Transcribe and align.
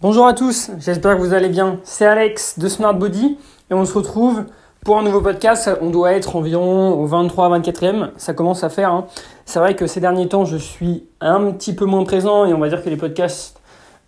Bonjour 0.00 0.28
à 0.28 0.32
tous, 0.32 0.70
j'espère 0.78 1.16
que 1.16 1.20
vous 1.20 1.34
allez 1.34 1.48
bien. 1.48 1.80
C'est 1.82 2.06
Alex 2.06 2.60
de 2.60 2.68
Smart 2.68 2.94
Body 2.94 3.36
et 3.68 3.74
on 3.74 3.84
se 3.84 3.92
retrouve 3.92 4.44
pour 4.84 4.96
un 4.96 5.02
nouveau 5.02 5.20
podcast. 5.20 5.68
On 5.80 5.90
doit 5.90 6.12
être 6.12 6.36
environ 6.36 6.92
au 6.92 7.08
23-24e, 7.08 8.10
ça 8.16 8.32
commence 8.32 8.62
à 8.62 8.68
faire. 8.68 8.92
Hein. 8.92 9.06
C'est 9.44 9.58
vrai 9.58 9.74
que 9.74 9.88
ces 9.88 9.98
derniers 9.98 10.28
temps, 10.28 10.44
je 10.44 10.56
suis 10.56 11.02
un 11.20 11.50
petit 11.50 11.74
peu 11.74 11.84
moins 11.84 12.04
présent 12.04 12.46
et 12.46 12.54
on 12.54 12.60
va 12.60 12.68
dire 12.68 12.84
que 12.84 12.88
les 12.88 12.96
podcasts 12.96 13.58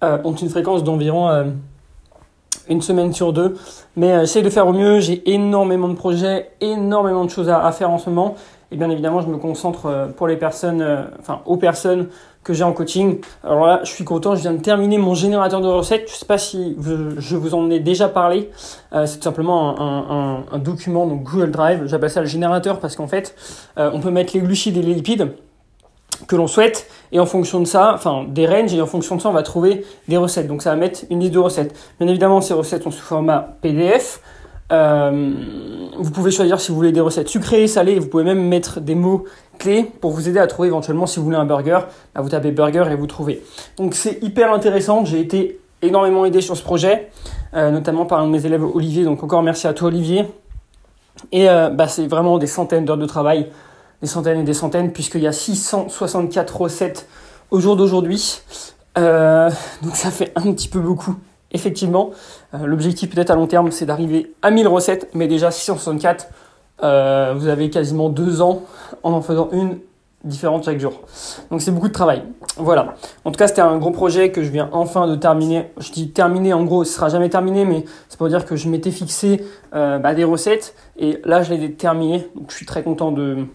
euh, 0.04 0.18
ont 0.22 0.32
une 0.32 0.48
fréquence 0.48 0.84
d'environ 0.84 1.28
euh, 1.28 1.46
une 2.68 2.82
semaine 2.82 3.12
sur 3.12 3.32
deux. 3.32 3.56
Mais 3.96 4.12
euh, 4.12 4.20
j'essaie 4.20 4.42
de 4.42 4.50
faire 4.50 4.68
au 4.68 4.72
mieux, 4.72 5.00
j'ai 5.00 5.28
énormément 5.28 5.88
de 5.88 5.94
projets, 5.94 6.52
énormément 6.60 7.24
de 7.24 7.30
choses 7.30 7.48
à, 7.48 7.66
à, 7.66 7.72
faire 7.72 7.90
en 7.90 7.98
ce 7.98 8.10
moment. 8.10 8.36
Et 8.72 8.76
bien 8.76 8.90
évidemment, 8.90 9.20
je 9.20 9.26
me 9.26 9.36
concentre 9.36 10.12
pour 10.16 10.28
les 10.28 10.36
personnes, 10.36 11.08
enfin 11.18 11.40
aux 11.44 11.56
personnes 11.56 12.08
que 12.42 12.54
j'ai 12.54 12.64
en 12.64 12.72
coaching. 12.72 13.20
Alors 13.44 13.66
là, 13.66 13.80
je 13.84 13.90
suis 13.90 14.04
content, 14.04 14.34
je 14.34 14.40
viens 14.40 14.52
de 14.52 14.62
terminer 14.62 14.98
mon 14.98 15.14
générateur 15.14 15.60
de 15.60 15.68
recettes. 15.68 16.08
Je 16.08 16.14
ne 16.14 16.18
sais 16.18 16.26
pas 16.26 16.38
si 16.38 16.76
je 17.18 17.36
vous 17.36 17.54
en 17.54 17.70
ai 17.70 17.80
déjà 17.80 18.08
parlé. 18.08 18.50
Euh, 18.92 19.06
c'est 19.06 19.18
tout 19.18 19.24
simplement 19.24 19.78
un, 19.78 20.58
document, 20.58 21.06
donc 21.06 21.22
Google 21.24 21.50
Drive. 21.50 21.86
J'appelle 21.86 22.10
ça 22.10 22.20
le 22.20 22.26
générateur 22.26 22.80
parce 22.80 22.96
qu'en 22.96 23.06
fait, 23.06 23.34
euh, 23.78 23.90
on 23.92 24.00
peut 24.00 24.10
mettre 24.10 24.32
les 24.34 24.40
glucides 24.40 24.76
et 24.76 24.82
les 24.82 24.94
lipides 24.94 25.32
que 26.26 26.36
l'on 26.36 26.46
souhaite 26.46 26.86
et 27.12 27.20
en 27.20 27.24
fonction 27.24 27.60
de 27.60 27.64
ça, 27.64 27.92
enfin 27.94 28.26
des 28.28 28.46
ranges 28.46 28.74
et 28.74 28.82
en 28.82 28.86
fonction 28.86 29.16
de 29.16 29.22
ça, 29.22 29.30
on 29.30 29.32
va 29.32 29.42
trouver 29.42 29.84
des 30.08 30.16
recettes. 30.16 30.48
Donc 30.48 30.62
ça 30.62 30.70
va 30.70 30.76
mettre 30.76 31.00
une 31.10 31.20
liste 31.20 31.32
de 31.32 31.38
recettes. 31.38 31.74
Bien 31.98 32.08
évidemment, 32.08 32.40
ces 32.40 32.54
recettes 32.54 32.82
sont 32.82 32.90
sous 32.90 33.02
format 33.02 33.56
PDF. 33.62 34.20
Euh, 34.72 35.32
vous 35.96 36.10
pouvez 36.10 36.30
choisir 36.30 36.60
si 36.60 36.70
vous 36.70 36.76
voulez 36.76 36.92
des 36.92 37.00
recettes 37.00 37.28
sucrées, 37.28 37.66
salées, 37.66 37.98
vous 37.98 38.06
pouvez 38.06 38.24
même 38.24 38.42
mettre 38.42 38.80
des 38.80 38.94
mots 38.94 39.24
clés 39.58 39.84
pour 40.00 40.12
vous 40.12 40.28
aider 40.28 40.38
à 40.38 40.46
trouver 40.46 40.68
éventuellement 40.68 41.06
si 41.06 41.18
vous 41.18 41.24
voulez 41.24 41.36
un 41.36 41.44
burger, 41.44 41.80
bah, 42.14 42.20
vous 42.20 42.28
tapez 42.28 42.52
burger 42.52 42.84
et 42.90 42.94
vous 42.94 43.06
trouvez. 43.06 43.42
Donc 43.76 43.94
c'est 43.94 44.22
hyper 44.22 44.52
intéressant, 44.52 45.04
j'ai 45.04 45.20
été 45.20 45.60
énormément 45.82 46.24
aidé 46.24 46.40
sur 46.40 46.56
ce 46.56 46.62
projet, 46.62 47.10
euh, 47.54 47.70
notamment 47.70 48.06
par 48.06 48.20
un 48.20 48.26
de 48.26 48.32
mes 48.32 48.46
élèves 48.46 48.64
Olivier, 48.64 49.04
donc 49.04 49.22
encore 49.22 49.42
merci 49.42 49.66
à 49.66 49.74
toi 49.74 49.88
Olivier. 49.88 50.24
Et 51.32 51.50
euh, 51.50 51.68
bah, 51.68 51.88
c'est 51.88 52.06
vraiment 52.06 52.38
des 52.38 52.46
centaines 52.46 52.84
d'heures 52.84 52.96
de 52.96 53.06
travail, 53.06 53.50
des 54.00 54.08
centaines 54.08 54.40
et 54.40 54.44
des 54.44 54.54
centaines, 54.54 54.92
puisqu'il 54.92 55.20
y 55.20 55.26
a 55.26 55.32
664 55.32 56.56
recettes 56.56 57.08
au 57.50 57.60
jour 57.60 57.76
d'aujourd'hui. 57.76 58.40
donc 58.96 59.96
ça 59.96 60.10
fait 60.10 60.32
un 60.36 60.52
petit 60.52 60.68
peu 60.68 60.78
beaucoup 60.78 61.16
effectivement, 61.52 62.10
euh, 62.54 62.66
l'objectif 62.66 63.10
peut-être 63.10 63.30
à 63.30 63.34
long 63.34 63.46
terme, 63.46 63.70
c'est 63.70 63.86
d'arriver 63.86 64.34
à 64.42 64.50
1000 64.50 64.68
recettes, 64.68 65.08
mais 65.14 65.26
déjà 65.26 65.50
664, 65.50 66.28
euh, 66.82 67.34
vous 67.36 67.48
avez 67.48 67.70
quasiment 67.70 68.08
deux 68.08 68.40
ans 68.40 68.62
en 69.02 69.12
en 69.12 69.22
faisant 69.22 69.48
une 69.52 69.78
différente 70.22 70.64
chaque 70.64 70.78
jour. 70.78 71.00
Donc 71.50 71.62
c'est 71.62 71.70
beaucoup 71.70 71.88
de 71.88 71.94
travail. 71.94 72.22
Voilà. 72.56 72.94
En 73.24 73.30
tout 73.32 73.38
cas, 73.38 73.48
c'était 73.48 73.62
un 73.62 73.78
gros 73.78 73.90
projet 73.90 74.30
que 74.30 74.42
je 74.42 74.50
viens 74.50 74.68
enfin 74.72 75.06
de 75.06 75.16
terminer. 75.16 75.70
Je 75.78 75.92
dis 75.92 76.10
terminé, 76.10 76.52
en 76.52 76.64
gros, 76.64 76.84
ce 76.84 76.92
sera 76.92 77.08
jamais 77.08 77.30
terminé, 77.30 77.64
mais 77.64 77.84
c'est 78.08 78.18
pour 78.18 78.28
dire 78.28 78.44
que 78.44 78.54
je 78.54 78.68
m'étais 78.68 78.90
fixé 78.90 79.44
euh, 79.74 79.98
bah, 79.98 80.14
des 80.14 80.24
recettes 80.24 80.74
et 80.98 81.20
là, 81.24 81.42
je 81.42 81.54
l'ai 81.54 81.72
terminé. 81.72 82.28
Donc 82.34 82.50
je 82.50 82.56
suis 82.56 82.66
très 82.66 82.82
content 82.82 83.12
de, 83.12 83.46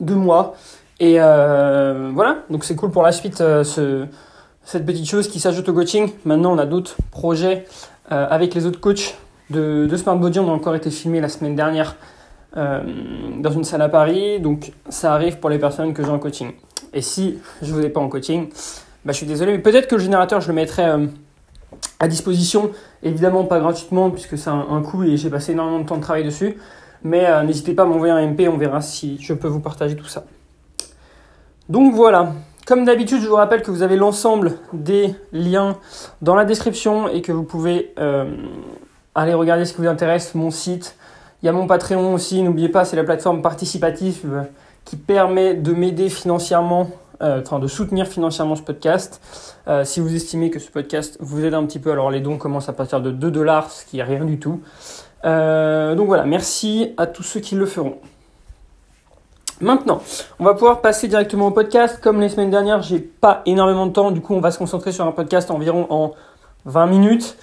de 0.00 0.14
moi. 0.14 0.54
Et 0.98 1.18
voilà. 1.18 2.38
Donc 2.50 2.64
c'est 2.64 2.76
cool 2.76 2.90
pour 2.90 3.02
la 3.02 3.12
suite. 3.12 3.42
Cette 4.64 4.86
petite 4.86 5.08
chose 5.08 5.28
qui 5.28 5.40
s'ajoute 5.40 5.68
au 5.68 5.72
coaching. 5.72 6.10
Maintenant, 6.24 6.52
on 6.52 6.58
a 6.58 6.66
d'autres 6.66 6.96
projets 7.10 7.64
euh, 8.12 8.26
avec 8.28 8.54
les 8.54 8.66
autres 8.66 8.80
coachs 8.80 9.16
de, 9.50 9.86
de 9.86 9.96
Smart 9.96 10.16
Body. 10.16 10.38
On 10.38 10.48
a 10.48 10.52
encore 10.52 10.74
été 10.74 10.90
filmé 10.90 11.20
la 11.20 11.28
semaine 11.28 11.56
dernière 11.56 11.96
euh, 12.56 12.80
dans 13.38 13.50
une 13.50 13.64
salle 13.64 13.82
à 13.82 13.88
Paris. 13.88 14.40
Donc, 14.40 14.72
ça 14.88 15.14
arrive 15.14 15.38
pour 15.38 15.50
les 15.50 15.58
personnes 15.58 15.94
que 15.94 16.04
j'ai 16.04 16.10
en 16.10 16.18
coaching. 16.18 16.52
Et 16.92 17.02
si 17.02 17.38
je 17.62 17.72
ne 17.72 17.78
vous 17.78 17.84
ai 17.84 17.88
pas 17.88 18.00
en 18.00 18.08
coaching, 18.08 18.48
bah, 19.04 19.12
je 19.12 19.18
suis 19.18 19.26
désolé, 19.26 19.52
mais 19.52 19.58
peut-être 19.58 19.88
que 19.88 19.94
le 19.94 20.02
générateur, 20.02 20.40
je 20.40 20.48
le 20.48 20.54
mettrai 20.54 20.84
euh, 20.84 21.06
à 21.98 22.08
disposition. 22.08 22.70
Évidemment, 23.02 23.44
pas 23.44 23.60
gratuitement, 23.60 24.10
puisque 24.10 24.36
c'est 24.36 24.50
un, 24.50 24.66
un, 24.70 24.82
coût 24.82 25.04
et 25.04 25.16
j'ai 25.16 25.30
passé 25.30 25.52
énormément 25.52 25.80
de 25.80 25.86
temps 25.86 25.96
de 25.96 26.02
travail 26.02 26.24
dessus. 26.24 26.56
Mais 27.02 27.26
n'hésitez 27.44 27.72
pas 27.72 27.84
à 27.84 27.86
m'envoyer 27.86 28.12
un 28.12 28.26
MP, 28.26 28.46
on 28.46 28.58
verra 28.58 28.82
si 28.82 29.16
je 29.22 29.32
peux 29.32 29.48
vous 29.48 29.60
partager 29.60 29.96
tout 29.96 30.04
ça. 30.04 30.26
Donc 31.70 31.94
voilà, 31.94 32.34
comme 32.66 32.84
d'habitude, 32.84 33.20
je 33.20 33.28
vous 33.28 33.36
rappelle 33.36 33.62
que 33.62 33.70
vous 33.70 33.82
avez 33.82 33.96
l'ensemble 33.96 34.52
des 34.72 35.14
liens 35.32 35.78
dans 36.22 36.34
la 36.34 36.44
description 36.44 37.08
et 37.08 37.22
que 37.22 37.32
vous 37.32 37.42
pouvez 37.42 37.92
euh, 37.98 38.30
aller 39.14 39.34
regarder 39.34 39.64
ce 39.64 39.72
qui 39.72 39.80
vous 39.80 39.88
intéresse, 39.88 40.34
mon 40.34 40.50
site. 40.50 40.96
Il 41.42 41.46
y 41.46 41.48
a 41.48 41.52
mon 41.52 41.66
Patreon 41.66 42.14
aussi, 42.14 42.42
n'oubliez 42.42 42.68
pas, 42.68 42.84
c'est 42.84 42.96
la 42.96 43.04
plateforme 43.04 43.40
participative 43.42 44.44
qui 44.84 44.96
permet 44.96 45.54
de 45.54 45.72
m'aider 45.72 46.10
financièrement, 46.10 46.90
euh, 47.22 47.40
enfin 47.40 47.58
de 47.58 47.66
soutenir 47.66 48.06
financièrement 48.06 48.56
ce 48.56 48.62
podcast. 48.62 49.20
Euh, 49.66 49.84
si 49.84 50.00
vous 50.00 50.14
estimez 50.14 50.50
que 50.50 50.58
ce 50.58 50.70
podcast 50.70 51.16
vous 51.20 51.44
aide 51.44 51.54
un 51.54 51.64
petit 51.64 51.78
peu, 51.78 51.90
alors 51.90 52.10
les 52.10 52.20
dons 52.20 52.36
commencent 52.36 52.68
à 52.68 52.74
partir 52.74 53.00
de 53.00 53.10
2 53.10 53.30
dollars, 53.30 53.70
ce 53.70 53.86
qui 53.86 53.98
est 53.98 54.04
rien 54.04 54.24
du 54.24 54.38
tout. 54.38 54.60
donc 55.24 56.06
voilà, 56.06 56.24
merci 56.24 56.92
à 56.98 57.06
tous 57.06 57.22
ceux 57.22 57.40
qui 57.40 57.54
le 57.54 57.66
feront. 57.66 57.96
Maintenant, 59.60 60.00
on 60.38 60.44
va 60.44 60.54
pouvoir 60.54 60.80
passer 60.80 61.06
directement 61.06 61.48
au 61.48 61.50
podcast. 61.50 61.98
Comme 62.02 62.20
les 62.20 62.30
semaines 62.30 62.50
dernières, 62.50 62.82
j'ai 62.82 62.98
pas 62.98 63.42
énormément 63.44 63.86
de 63.86 63.92
temps, 63.92 64.10
du 64.10 64.20
coup, 64.22 64.34
on 64.34 64.40
va 64.40 64.50
se 64.50 64.58
concentrer 64.58 64.90
sur 64.90 65.06
un 65.06 65.12
podcast 65.12 65.50
environ 65.50 65.86
en 65.90 66.12
20 66.64 66.86
minutes. 66.86 67.36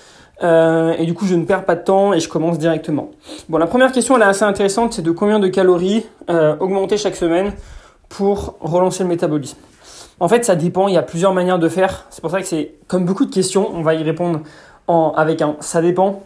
Euh, 0.44 0.96
et 0.98 1.06
du 1.06 1.14
coup, 1.14 1.26
je 1.26 1.36
ne 1.36 1.46
perds 1.46 1.66
pas 1.66 1.76
de 1.76 1.84
temps 1.84 2.14
et 2.14 2.20
je 2.20 2.28
commence 2.28 2.58
directement. 2.58 3.12
Bon, 3.50 3.58
la 3.58 3.68
première 3.68 3.92
question, 3.92 4.16
elle 4.16 4.24
est 4.24 4.26
assez 4.26 4.44
intéressante, 4.44 4.94
c'est 4.94 5.02
de 5.02 5.12
combien 5.12 5.40
de 5.40 5.48
calories 5.48 6.06
euh, 6.30 6.56
augmenter 6.60 6.98
chaque 6.98 7.16
semaine 7.16 7.54
pour 8.10 8.56
relancer 8.62 9.04
le 9.04 9.10
métabolisme? 9.10 9.58
En 10.20 10.28
fait, 10.28 10.44
ça 10.44 10.56
dépend, 10.56 10.88
il 10.88 10.96
y 10.96 10.98
a 10.98 11.04
plusieurs 11.04 11.34
manières 11.34 11.60
de 11.60 11.70
faire. 11.70 12.06
C'est 12.10 12.22
pour 12.22 12.32
ça 12.32 12.42
que 12.42 12.48
c'est 12.48 12.74
comme 12.88 13.06
beaucoup 13.06 13.26
de 13.26 13.34
questions, 13.34 13.70
on 13.74 13.82
va 13.82 13.94
y 13.94 14.04
répondre 14.04 14.42
en, 14.88 15.14
avec 15.16 15.42
un 15.42 15.56
ça 15.60 15.82
dépend. 15.82 16.24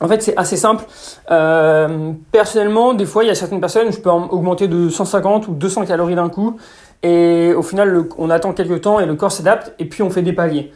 En 0.00 0.08
fait, 0.08 0.22
c'est 0.22 0.36
assez 0.36 0.56
simple. 0.56 0.84
Euh, 1.30 2.12
personnellement, 2.32 2.94
des 2.94 3.04
fois, 3.04 3.22
il 3.22 3.26
y 3.26 3.30
a 3.30 3.34
certaines 3.34 3.60
personnes, 3.60 3.92
je 3.92 4.00
peux 4.00 4.10
augmenter 4.10 4.66
de 4.66 4.88
150 4.88 5.48
ou 5.48 5.52
200 5.52 5.84
calories 5.84 6.14
d'un 6.14 6.30
coup. 6.30 6.56
Et 7.02 7.52
au 7.54 7.62
final, 7.62 8.04
on 8.18 8.30
attend 8.30 8.52
quelques 8.52 8.82
temps 8.82 9.00
et 9.00 9.06
le 9.06 9.14
corps 9.14 9.32
s'adapte 9.32 9.74
et 9.78 9.84
puis 9.84 10.02
on 10.02 10.10
fait 10.10 10.22
des 10.22 10.32
paliers. 10.32 10.72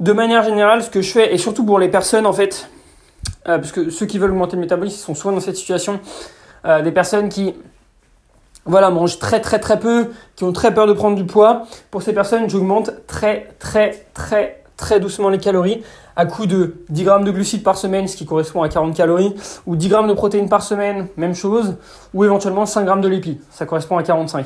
De 0.00 0.12
manière 0.12 0.42
générale, 0.42 0.82
ce 0.82 0.90
que 0.90 1.02
je 1.02 1.10
fais, 1.10 1.34
et 1.34 1.38
surtout 1.38 1.64
pour 1.64 1.78
les 1.78 1.88
personnes, 1.88 2.26
en 2.26 2.32
fait, 2.32 2.68
euh, 3.48 3.58
parce 3.58 3.72
que 3.72 3.90
ceux 3.90 4.06
qui 4.06 4.18
veulent 4.18 4.30
augmenter 4.30 4.56
le 4.56 4.62
métabolisme 4.62 4.98
sont 4.98 5.14
souvent 5.14 5.34
dans 5.34 5.40
cette 5.40 5.56
situation, 5.56 6.00
euh, 6.64 6.82
des 6.82 6.92
personnes 6.92 7.28
qui 7.28 7.54
voilà, 8.64 8.90
mangent 8.90 9.18
très 9.18 9.40
très 9.40 9.58
très 9.58 9.78
peu, 9.78 10.08
qui 10.36 10.44
ont 10.44 10.52
très 10.52 10.72
peur 10.72 10.86
de 10.86 10.92
prendre 10.92 11.16
du 11.16 11.24
poids. 11.24 11.66
Pour 11.90 12.02
ces 12.02 12.12
personnes, 12.12 12.48
j'augmente 12.48 12.90
très 13.06 13.48
très 13.58 14.06
très 14.14 14.62
très 14.76 15.00
doucement 15.00 15.28
les 15.28 15.38
calories 15.38 15.82
à 16.20 16.26
coup 16.26 16.44
de 16.44 16.74
10 16.90 17.04
grammes 17.04 17.24
de 17.24 17.30
glucides 17.30 17.62
par 17.62 17.78
semaine, 17.78 18.06
ce 18.06 18.14
qui 18.14 18.26
correspond 18.26 18.60
à 18.60 18.68
40 18.68 18.94
calories, 18.94 19.34
ou 19.64 19.74
10 19.74 19.88
grammes 19.88 20.06
de 20.06 20.12
protéines 20.12 20.50
par 20.50 20.62
semaine, 20.62 21.06
même 21.16 21.34
chose, 21.34 21.76
ou 22.12 22.24
éventuellement 22.24 22.66
5 22.66 22.84
grammes 22.84 23.00
de 23.00 23.08
lipides, 23.08 23.38
ça 23.48 23.64
correspond 23.64 23.96
à 23.96 24.02
45. 24.02 24.44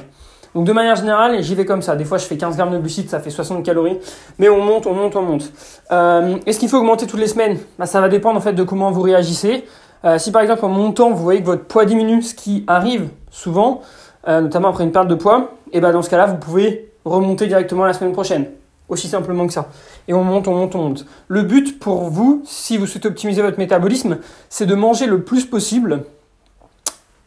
Donc 0.55 0.67
de 0.67 0.73
manière 0.73 0.95
générale, 0.95 1.43
j'y 1.43 1.57
vais 1.57 1.65
comme 1.65 1.83
ça. 1.83 1.97
Des 1.97 2.05
fois, 2.05 2.19
je 2.19 2.27
fais 2.27 2.37
15 2.37 2.57
grammes 2.57 2.71
de 2.71 2.79
glucides, 2.79 3.11
ça 3.11 3.19
fait 3.19 3.31
60 3.31 3.65
calories, 3.65 3.99
mais 4.39 4.49
on 4.49 4.63
monte, 4.63 4.87
on 4.87 4.95
monte, 4.95 5.17
on 5.17 5.23
monte. 5.23 5.51
Euh, 5.91 6.37
Est-ce 6.47 6.61
qu'il 6.61 6.69
faut 6.69 6.77
augmenter 6.77 7.09
toutes 7.09 7.19
les 7.19 7.27
semaines? 7.27 7.59
Bah, 7.77 7.87
Ça 7.87 8.01
va 8.01 8.09
dépendre 8.09 8.37
en 8.37 8.41
fait 8.41 8.53
de 8.53 8.63
comment 8.63 8.93
vous 8.93 9.03
réagissez. 9.03 9.65
Euh, 10.05 10.19
si 10.19 10.31
par 10.31 10.43
exemple 10.43 10.65
en 10.65 10.69
montant, 10.69 11.11
vous 11.11 11.25
voyez 11.25 11.41
que 11.41 11.47
votre 11.47 11.65
poids 11.65 11.87
diminue, 11.87 12.23
ce 12.23 12.37
qui 12.37 12.63
arrive 12.69 13.09
souvent, 13.33 13.81
euh, 14.29 14.43
notamment 14.43 14.69
après 14.69 14.85
une 14.85 14.93
perte 14.93 15.09
de 15.09 15.17
poids, 15.17 15.55
et 15.73 15.81
ben 15.81 15.91
dans 15.91 16.03
ce 16.03 16.11
cas-là, 16.11 16.27
vous 16.27 16.37
pouvez 16.37 16.93
remonter 17.05 17.49
directement 17.49 17.85
la 17.85 17.95
semaine 17.95 18.13
prochaine. 18.13 18.47
Aussi 18.89 19.09
simplement 19.09 19.47
que 19.47 19.53
ça. 19.53 19.71
Et 20.09 20.15
on 20.15 20.23
monte, 20.25 20.47
on 20.47 20.55
monte, 20.55 20.75
on 20.75 20.89
monte. 20.89 21.07
Le 21.29 21.43
but 21.43 21.79
pour 21.79 22.11
vous, 22.11 22.43
si 22.45 22.77
vous 22.77 22.87
souhaitez 22.87 23.09
optimiser 23.09 23.41
votre 23.41 23.59
métabolisme, 23.59 24.19
c'est 24.51 24.67
de 24.67 24.75
manger 24.75 25.07
le 25.07 25.23
plus 25.23 25.47
possible 25.47 26.05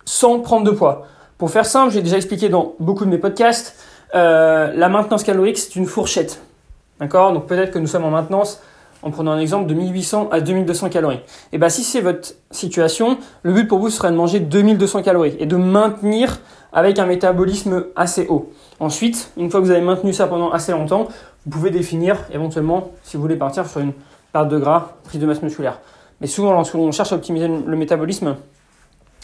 sans 0.06 0.40
prendre 0.40 0.66
de 0.66 0.72
poids. 0.72 1.08
Pour 1.38 1.52
faire 1.52 1.66
simple, 1.66 1.94
j'ai 1.94 2.02
déjà 2.02 2.18
expliqué 2.18 2.50
dans 2.50 2.74
beaucoup 2.80 3.06
de 3.06 3.10
mes 3.10 3.18
podcasts, 3.18 3.76
euh, 4.16 4.72
la 4.76 4.90
maintenance 4.90 5.24
calorique, 5.24 5.58
c'est 5.58 5.76
une 5.76 5.86
fourchette. 5.86 6.42
D'accord? 7.00 7.34
Donc 7.34 7.48
peut-être 7.48 7.72
que 7.72 7.80
nous 7.80 7.88
sommes 7.88 8.06
en 8.06 8.10
maintenance, 8.10 8.62
en 9.04 9.12
prenant 9.12 9.32
un 9.32 9.40
exemple, 9.40 9.68
de 9.68 9.74
1800 9.74 10.30
à 10.32 10.42
2200 10.42 10.90
calories. 10.90 11.20
Et 11.52 11.58
bien 11.58 11.70
si 11.70 11.84
c'est 11.84 12.02
votre 12.02 12.34
situation, 12.52 13.18
le 13.44 13.54
but 13.54 13.68
pour 13.68 13.80
vous 13.80 13.90
serait 13.90 14.12
de 14.12 14.16
manger 14.16 14.40
2200 14.40 15.04
calories 15.04 15.36
et 15.40 15.46
de 15.46 15.56
maintenir 15.56 16.40
avec 16.74 17.00
un 17.00 17.06
métabolisme 17.06 17.86
assez 17.96 18.28
haut. 18.28 18.52
Ensuite, 18.80 19.32
une 19.38 19.50
fois 19.50 19.60
que 19.60 19.66
vous 19.66 19.72
avez 19.72 19.82
maintenu 19.82 20.14
ça 20.14 20.28
pendant 20.28 20.52
assez 20.52 20.72
longtemps, 20.72 21.08
vous 21.48 21.52
pouvez 21.52 21.72
définir 21.72 22.18
éventuellement 22.34 22.92
si 23.04 23.16
vous 23.16 23.22
voulez 23.24 23.38
partir 23.38 23.66
sur 23.68 23.80
une 23.80 23.94
perte 24.34 24.50
de 24.50 24.60
gras, 24.60 24.96
prise 25.06 25.22
de 25.22 25.26
masse 25.26 25.42
musculaire. 25.42 25.80
Mais 26.20 26.28
souvent, 26.28 26.52
lorsqu'on 26.52 26.92
cherche 26.92 27.14
à 27.14 27.16
optimiser 27.16 27.48
le 27.48 27.78
métabolisme, 27.78 28.36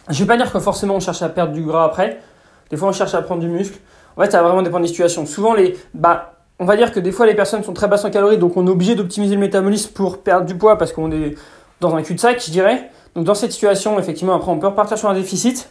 je 0.07 0.13
ne 0.13 0.19
vais 0.19 0.25
pas 0.25 0.37
dire 0.37 0.51
que 0.51 0.59
forcément 0.59 0.95
on 0.95 0.99
cherche 1.01 1.21
à 1.21 1.27
perdre 1.27 1.51
du 1.51 1.63
gras 1.63 1.83
après. 1.83 2.21
Des 2.69 2.77
fois, 2.77 2.87
on 2.87 2.93
cherche 2.93 3.13
à 3.13 3.21
prendre 3.21 3.41
du 3.41 3.49
muscle. 3.49 3.77
En 4.15 4.21
fait, 4.21 4.31
ça 4.31 4.41
va 4.41 4.47
vraiment 4.47 4.61
dépendre 4.61 4.83
des 4.83 4.87
situations. 4.87 5.25
Souvent, 5.25 5.53
les, 5.53 5.75
bah, 5.93 6.35
on 6.59 6.65
va 6.65 6.77
dire 6.77 6.93
que 6.93 7.01
des 7.01 7.11
fois, 7.11 7.25
les 7.25 7.35
personnes 7.35 7.63
sont 7.63 7.73
très 7.73 7.89
basses 7.89 8.05
en 8.05 8.09
calories, 8.09 8.37
donc 8.37 8.55
on 8.55 8.65
est 8.67 8.69
obligé 8.69 8.95
d'optimiser 8.95 9.35
le 9.35 9.41
métabolisme 9.41 9.91
pour 9.91 10.19
perdre 10.19 10.45
du 10.45 10.55
poids 10.55 10.77
parce 10.77 10.93
qu'on 10.93 11.11
est 11.11 11.35
dans 11.81 11.93
un 11.93 12.03
cul-de-sac, 12.03 12.41
je 12.45 12.51
dirais. 12.51 12.89
Donc, 13.15 13.25
dans 13.25 13.35
cette 13.35 13.51
situation, 13.51 13.99
effectivement, 13.99 14.33
après, 14.33 14.49
on 14.49 14.59
peut 14.59 14.67
repartir 14.67 14.97
sur 14.97 15.09
un 15.09 15.13
déficit. 15.13 15.69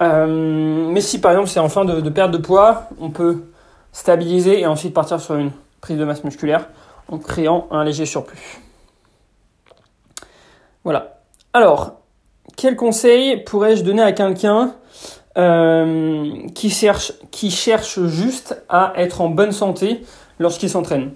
Euh, 0.00 0.88
mais 0.90 1.00
si 1.00 1.20
par 1.20 1.30
exemple 1.30 1.48
c'est 1.48 1.60
en 1.60 1.68
fin 1.68 1.84
de, 1.84 2.00
de 2.00 2.10
perte 2.10 2.32
de 2.32 2.38
poids, 2.38 2.88
on 3.00 3.10
peut 3.10 3.44
stabiliser 3.92 4.60
et 4.60 4.66
ensuite 4.66 4.92
partir 4.92 5.20
sur 5.20 5.36
une 5.36 5.52
prise 5.84 5.98
de 5.98 6.04
masse 6.06 6.24
musculaire 6.24 6.68
en 7.08 7.18
créant 7.18 7.68
un 7.70 7.84
léger 7.84 8.06
surplus. 8.06 8.62
Voilà. 10.82 11.18
Alors, 11.52 12.00
quel 12.56 12.74
conseil 12.74 13.44
pourrais-je 13.44 13.84
donner 13.84 14.00
à 14.00 14.12
quelqu'un 14.12 14.76
euh, 15.36 16.32
qui, 16.54 16.70
cherche, 16.70 17.12
juste 18.06 18.62
à 18.70 18.94
être 18.96 19.20
en 19.20 19.28
bonne 19.28 19.52
santé 19.52 20.00
lorsqu'il 20.38 20.70
s'entraîne? 20.70 21.10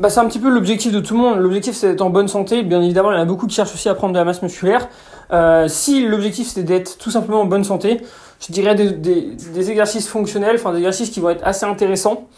Bah, 0.00 0.10
c'est 0.10 0.18
un 0.18 0.26
petit 0.26 0.40
peu 0.40 0.50
l'objectif 0.50 0.90
de 0.90 0.98
tout 0.98 1.14
le 1.14 1.20
monde. 1.20 1.38
L'objectif 1.38 1.76
c'est 1.76 1.90
d'être 1.90 2.02
en 2.02 2.10
bonne 2.10 2.26
santé. 2.26 2.64
Bien 2.64 2.82
évidemment, 2.82 3.12
il 3.12 3.14
y 3.14 3.18
en 3.18 3.22
a 3.22 3.24
beaucoup 3.24 3.46
qui 3.46 3.54
cherchent 3.54 3.74
aussi 3.74 3.88
à 3.88 3.94
prendre 3.94 4.14
de 4.14 4.18
la 4.18 4.24
masse 4.24 4.42
musculaire. 4.42 4.88
Euh, 5.32 5.68
si 5.68 6.04
l'objectif 6.04 6.48
c'est 6.48 6.64
d'être 6.64 6.98
tout 6.98 7.12
simplement 7.12 7.42
en 7.42 7.44
bonne 7.44 7.64
santé, 7.64 8.00
je 8.40 8.52
dirais 8.52 8.74
des, 8.74 9.70
exercices 9.70 10.08
fonctionnels, 10.08 10.56
enfin 10.56 10.72
des 10.72 10.78
exercices 10.78 11.10
qui 11.10 11.20
vont 11.20 11.30
être 11.30 11.46
assez 11.46 11.66
intéressants 11.66 12.28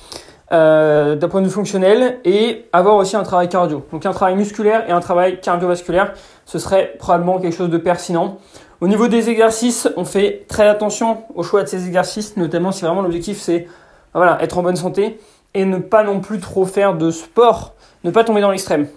euh, 0.52 1.14
d'un 1.14 1.29
point 1.29 1.41
de 1.41 1.47
vue 1.47 1.52
fonctionnel 1.52 2.19
et 2.25 2.67
avoir 2.73 2.97
aussi 2.97 3.17
un 3.17 3.23
travail 3.23 3.49
cardio. 3.49 3.87
Donc 3.93 4.05
un 4.05 4.12
travail 4.12 4.37
musculaire 4.37 4.88
et 4.88 4.93
un 4.93 5.00
travail 5.00 5.41
cardiovasculaire, 5.41 6.12
ce 6.44 6.58
serait 6.58 6.94
probablement 6.99 7.38
quelque 7.38 7.56
chose 7.56 7.70
de 7.70 7.79
pertinent. 7.79 8.38
Au 8.81 8.88
niveau 8.88 9.08
des 9.08 9.31
exercices, 9.31 9.88
on 9.97 10.05
fait 10.05 10.44
très 10.49 10.67
attention 10.67 11.25
au 11.35 11.43
choix 11.43 11.62
de 11.62 11.69
ces 11.69 11.87
exercices, 11.87 12.37
notamment 12.37 12.73
si 12.73 12.85
vraiment 12.85 13.02
l'objectif 13.02 13.38
c'est 13.38 13.69
voilà, 14.12 14.43
être 14.43 14.58
en 14.58 14.62
bonne 14.62 14.76
santé 14.76 15.20
et 15.55 15.64
ne 15.64 15.79
pas 15.79 16.02
non 16.02 16.20
plus 16.20 16.41
trop 16.41 16.64
faire 16.64 16.96
de 16.96 17.11
sport, 17.11 17.75
ne 18.05 18.11
pas 18.11 18.25
tomber 18.25 18.41
dans 18.41 18.50
l'extrême. 18.50 18.88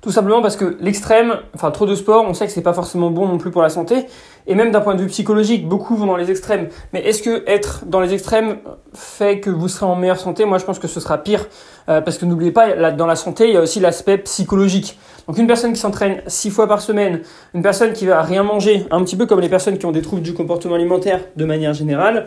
Tout 0.00 0.10
simplement 0.10 0.40
parce 0.40 0.56
que 0.56 0.78
l'extrême, 0.80 1.34
enfin 1.54 1.70
trop 1.70 1.84
de 1.84 1.94
sport, 1.94 2.24
on 2.26 2.32
sait 2.32 2.46
que 2.46 2.52
c'est 2.52 2.62
pas 2.62 2.72
forcément 2.72 3.10
bon 3.10 3.28
non 3.28 3.36
plus 3.36 3.50
pour 3.50 3.60
la 3.60 3.68
santé. 3.68 4.06
Et 4.46 4.54
même 4.54 4.70
d'un 4.70 4.80
point 4.80 4.94
de 4.94 5.02
vue 5.02 5.08
psychologique, 5.08 5.68
beaucoup 5.68 5.94
vont 5.94 6.06
dans 6.06 6.16
les 6.16 6.30
extrêmes. 6.30 6.68
Mais 6.94 7.00
est-ce 7.00 7.22
que 7.22 7.44
être 7.46 7.84
dans 7.84 8.00
les 8.00 8.14
extrêmes 8.14 8.58
fait 8.94 9.40
que 9.40 9.50
vous 9.50 9.68
serez 9.68 9.84
en 9.84 9.96
meilleure 9.96 10.18
santé? 10.18 10.46
Moi, 10.46 10.56
je 10.56 10.64
pense 10.64 10.78
que 10.78 10.88
ce 10.88 11.00
sera 11.00 11.18
pire. 11.18 11.46
Euh, 11.90 12.00
parce 12.00 12.18
que 12.18 12.24
n'oubliez 12.24 12.52
pas, 12.52 12.92
dans 12.92 13.06
la 13.06 13.16
santé, 13.16 13.48
il 13.48 13.54
y 13.54 13.56
a 13.56 13.60
aussi 13.60 13.80
l'aspect 13.80 14.16
psychologique. 14.18 14.98
Donc 15.26 15.38
une 15.38 15.46
personne 15.46 15.72
qui 15.72 15.80
s'entraîne 15.80 16.22
six 16.26 16.50
fois 16.50 16.66
par 16.66 16.80
semaine, 16.80 17.20
une 17.54 17.62
personne 17.62 17.92
qui 17.92 18.06
va 18.06 18.22
rien 18.22 18.42
manger, 18.42 18.86
un 18.90 19.02
petit 19.04 19.16
peu 19.16 19.26
comme 19.26 19.40
les 19.40 19.48
personnes 19.48 19.76
qui 19.76 19.86
ont 19.86 19.92
des 19.92 20.02
troubles 20.02 20.22
du 20.22 20.32
comportement 20.32 20.76
alimentaire 20.76 21.20
de 21.36 21.44
manière 21.44 21.74
générale, 21.74 22.26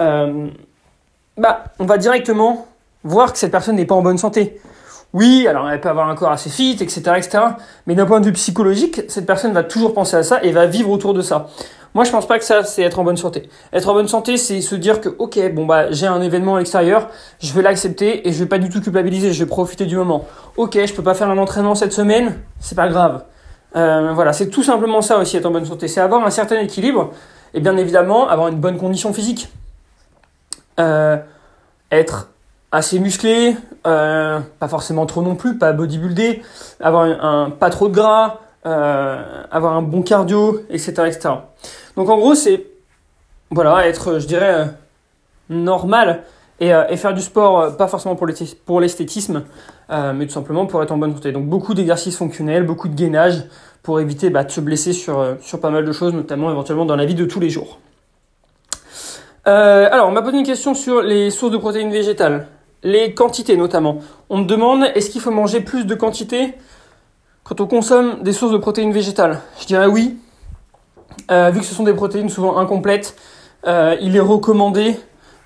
euh, 0.00 0.46
bah, 1.36 1.64
on 1.78 1.86
va 1.86 1.96
directement 1.96 2.66
voir 3.02 3.32
que 3.32 3.38
cette 3.38 3.50
personne 3.50 3.76
n'est 3.76 3.86
pas 3.86 3.94
en 3.94 4.02
bonne 4.02 4.18
santé. 4.18 4.60
Oui, 5.14 5.46
alors 5.46 5.70
elle 5.70 5.80
peut 5.80 5.88
avoir 5.88 6.08
un 6.08 6.16
corps 6.16 6.32
assez 6.32 6.50
fit, 6.50 6.76
etc., 6.80 7.00
etc. 7.16 7.38
Mais 7.86 7.94
d'un 7.94 8.04
point 8.04 8.20
de 8.20 8.26
vue 8.26 8.32
psychologique, 8.32 9.02
cette 9.08 9.26
personne 9.26 9.52
va 9.52 9.62
toujours 9.62 9.94
penser 9.94 10.16
à 10.16 10.24
ça 10.24 10.42
et 10.42 10.50
va 10.50 10.66
vivre 10.66 10.90
autour 10.90 11.14
de 11.14 11.22
ça. 11.22 11.46
Moi, 11.94 12.02
je 12.02 12.10
pense 12.10 12.26
pas 12.26 12.40
que 12.40 12.44
ça, 12.44 12.64
c'est 12.64 12.82
être 12.82 12.98
en 12.98 13.04
bonne 13.04 13.16
santé. 13.16 13.48
Être 13.72 13.88
en 13.88 13.94
bonne 13.94 14.08
santé, 14.08 14.36
c'est 14.36 14.60
se 14.60 14.74
dire 14.74 15.00
que, 15.00 15.08
ok, 15.08 15.38
bon 15.54 15.64
bah, 15.64 15.92
j'ai 15.92 16.08
un 16.08 16.20
événement 16.20 16.56
à 16.56 16.58
l'extérieur, 16.58 17.08
je 17.38 17.52
vais 17.52 17.62
l'accepter 17.62 18.26
et 18.26 18.32
je 18.32 18.40
vais 18.40 18.48
pas 18.48 18.58
du 18.58 18.68
tout 18.68 18.80
culpabiliser, 18.80 19.32
je 19.32 19.44
vais 19.44 19.48
profiter 19.48 19.86
du 19.86 19.96
moment. 19.96 20.26
Ok, 20.56 20.76
je 20.84 20.92
peux 20.92 21.04
pas 21.04 21.14
faire 21.14 21.30
un 21.30 21.38
entraînement 21.38 21.76
cette 21.76 21.92
semaine, 21.92 22.40
c'est 22.58 22.74
pas 22.74 22.88
grave. 22.88 23.22
Euh, 23.76 24.12
voilà, 24.14 24.32
c'est 24.32 24.50
tout 24.50 24.64
simplement 24.64 25.00
ça 25.00 25.18
aussi 25.18 25.36
être 25.36 25.46
en 25.46 25.52
bonne 25.52 25.64
santé, 25.64 25.86
c'est 25.86 26.00
avoir 26.00 26.26
un 26.26 26.30
certain 26.30 26.58
équilibre 26.58 27.12
et 27.54 27.60
bien 27.60 27.76
évidemment 27.76 28.28
avoir 28.28 28.48
une 28.48 28.58
bonne 28.58 28.78
condition 28.78 29.12
physique. 29.12 29.48
Euh, 30.80 31.16
être 31.92 32.30
assez 32.74 32.98
musclé, 32.98 33.56
euh, 33.86 34.40
pas 34.58 34.66
forcément 34.66 35.06
trop 35.06 35.22
non 35.22 35.36
plus, 35.36 35.56
pas 35.58 35.72
bodybuildé, 35.72 36.42
avoir 36.80 37.04
un, 37.04 37.50
pas 37.50 37.70
trop 37.70 37.88
de 37.88 37.94
gras, 37.94 38.40
euh, 38.66 39.22
avoir 39.50 39.74
un 39.74 39.82
bon 39.82 40.02
cardio, 40.02 40.60
etc.. 40.70 41.12
Donc 41.96 42.08
en 42.08 42.18
gros, 42.18 42.34
c'est 42.34 42.66
voilà, 43.50 43.86
être, 43.86 44.18
je 44.18 44.26
dirais, 44.26 44.54
euh, 44.54 44.64
normal 45.50 46.24
et, 46.58 46.70
et, 46.70 46.96
faire 46.96 47.14
du 47.14 47.20
sport, 47.20 47.76
pas 47.76 47.86
forcément 47.86 48.16
pour 48.16 48.80
l'esthétisme, 48.80 49.44
mais 49.90 50.26
tout 50.26 50.32
simplement 50.32 50.66
pour 50.66 50.82
être 50.82 50.92
en 50.92 50.96
bonne 50.96 51.14
santé. 51.14 51.30
Donc 51.30 51.46
beaucoup 51.46 51.74
d'exercices 51.74 52.16
fonctionnels, 52.16 52.64
beaucoup 52.64 52.88
de 52.88 52.94
gainage 52.94 53.44
pour 53.82 54.00
éviter 54.00 54.30
bah, 54.30 54.44
de 54.44 54.50
se 54.50 54.60
blesser 54.60 54.92
sur, 54.92 55.36
sur 55.40 55.60
pas 55.60 55.70
mal 55.70 55.84
de 55.84 55.92
choses, 55.92 56.14
notamment 56.14 56.50
éventuellement 56.50 56.86
dans 56.86 56.96
la 56.96 57.04
vie 57.04 57.14
de 57.14 57.24
tous 57.24 57.40
les 57.40 57.50
jours. 57.50 57.78
alors, 59.44 60.08
on 60.08 60.12
m'a 60.12 60.22
posé 60.22 60.38
une 60.38 60.46
question 60.46 60.74
sur 60.74 61.02
les 61.02 61.30
sources 61.30 61.52
de 61.52 61.58
protéines 61.58 61.92
végétales 61.92 62.48
les 62.84 63.14
quantités 63.14 63.56
notamment. 63.56 63.98
On 64.30 64.38
me 64.38 64.44
demande 64.44 64.84
est-ce 64.94 65.10
qu'il 65.10 65.20
faut 65.20 65.32
manger 65.32 65.60
plus 65.60 65.84
de 65.86 65.94
quantité 65.94 66.54
quand 67.42 67.60
on 67.60 67.66
consomme 67.66 68.22
des 68.22 68.32
sources 68.32 68.52
de 68.52 68.58
protéines 68.58 68.92
végétales? 68.92 69.40
Je 69.60 69.66
dirais 69.66 69.86
oui. 69.86 70.18
Euh, 71.30 71.50
vu 71.50 71.60
que 71.60 71.66
ce 71.66 71.74
sont 71.74 71.84
des 71.84 71.94
protéines 71.94 72.28
souvent 72.28 72.58
incomplètes, 72.58 73.16
euh, 73.66 73.96
il 74.00 74.14
est 74.14 74.20
recommandé 74.20 74.96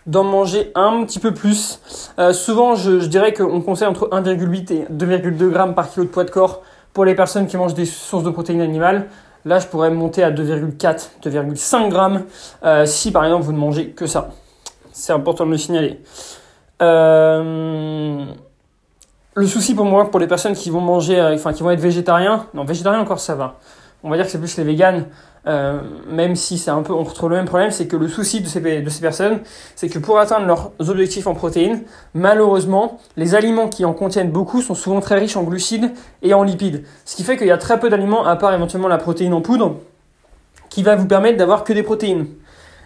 d'en 0.07 0.25
manger 0.25 0.73
un 0.75 1.05
petit 1.05 1.19
peu 1.19 1.33
plus. 1.33 1.81
Euh, 2.19 2.33
souvent, 2.33 2.75
je, 2.75 3.07
dirais 3.07 3.33
qu'on 3.33 3.61
conseille 3.61 3.87
entre 3.87 4.09
1,8 4.11 4.73
et 4.73 4.87
2,2 4.91 5.51
grammes 5.51 5.75
par 5.75 5.91
kilo 5.91 6.05
de 6.05 6.11
poids 6.11 6.25
de 6.25 6.31
corps 6.31 6.63
pour 6.93 7.05
les 7.05 7.15
personnes 7.15 7.47
qui 7.47 7.57
mangent 7.57 7.75
des 7.75 7.85
sources 7.85 8.25
de 8.25 8.31
protéines 8.31 8.63
animales. 8.63 9.09
Là, 9.45 9.59
je 9.61 9.67
pourrais 9.67 9.91
monter 9.91 10.25
à 10.25 10.31
2,4, 10.33 11.11
2,5 11.23 11.89
grammes 11.91 12.25
si 12.87 13.13
par 13.13 13.25
exemple 13.25 13.45
vous 13.45 13.53
ne 13.53 13.59
mangez 13.59 13.91
que 13.91 14.07
ça. 14.07 14.31
C'est 14.93 15.13
important 15.13 15.47
de 15.47 15.53
le 15.53 15.59
signaler. 15.59 16.01
Euh, 16.81 18.25
le 19.35 19.47
souci 19.47 19.75
pour 19.75 19.85
moi, 19.85 20.11
pour 20.11 20.21
les 20.21 20.27
personnes 20.27 20.55
qui 20.55 20.71
vont 20.71 20.81
manger, 20.81 21.19
euh, 21.19 21.35
enfin 21.35 21.53
qui 21.53 21.63
vont 21.63 21.71
être 21.71 21.81
végétariens, 21.81 22.47
non 22.55 22.65
végétarien 22.65 23.01
encore 23.01 23.21
ça 23.21 23.35
va. 23.35 23.59
On 24.03 24.11
va 24.11 24.17
dire 24.17 24.27
que 24.27 24.31
c'est 24.31 24.39
plus 24.39 24.57
les 24.57 24.65
véganes, 24.65 25.07
euh, 25.47 25.81
même 26.09 26.37
si 26.37 26.57
c'est 26.57 26.71
un 26.71 26.83
peu, 26.83 26.93
on 26.93 27.03
retrouve 27.03 27.31
le 27.31 27.37
même 27.37 27.47
problème, 27.47 27.71
c'est 27.73 27.89
que 27.89 27.97
le 27.97 28.07
souci 28.07 28.41
de 28.41 28.47
ces, 28.47 28.61
de 28.61 28.91
ces 28.91 29.01
personnes, 29.01 29.41
c'est 29.75 29.89
que 29.89 29.99
pour 29.99 30.19
atteindre 30.19 30.47
leurs 30.47 30.73
objectifs 30.89 31.27
en 31.27 31.35
protéines, 31.35 31.83
malheureusement, 32.15 32.99
les 33.17 33.35
aliments 33.35 33.69
qui 33.69 33.85
en 33.85 33.93
contiennent 33.93 34.31
beaucoup 34.31 34.63
sont 34.63 34.75
souvent 34.75 35.01
très 35.01 35.19
riches 35.19 35.37
en 35.37 35.43
glucides 35.43 35.93
et 36.23 36.33
en 36.35 36.45
lipides. 36.45 36.85
Ce 37.05 37.17
qui 37.17 37.25
fait 37.25 37.37
qu'il 37.37 37.49
y 37.49 37.53
a 37.53 37.59
très 37.59 37.81
peu 37.81 37.89
d'aliments, 37.89 38.25
à 38.25 38.37
part 38.37 38.55
éventuellement 38.55 38.89
la 38.89 38.99
protéine 38.99 39.35
en 39.35 39.41
poudre, 39.41 39.77
qui 40.69 40.83
va 40.83 40.95
vous 40.95 41.07
permettre 41.07 41.39
d'avoir 41.39 41.65
que 41.65 41.73
des 41.73 41.83
protéines. 41.83 42.27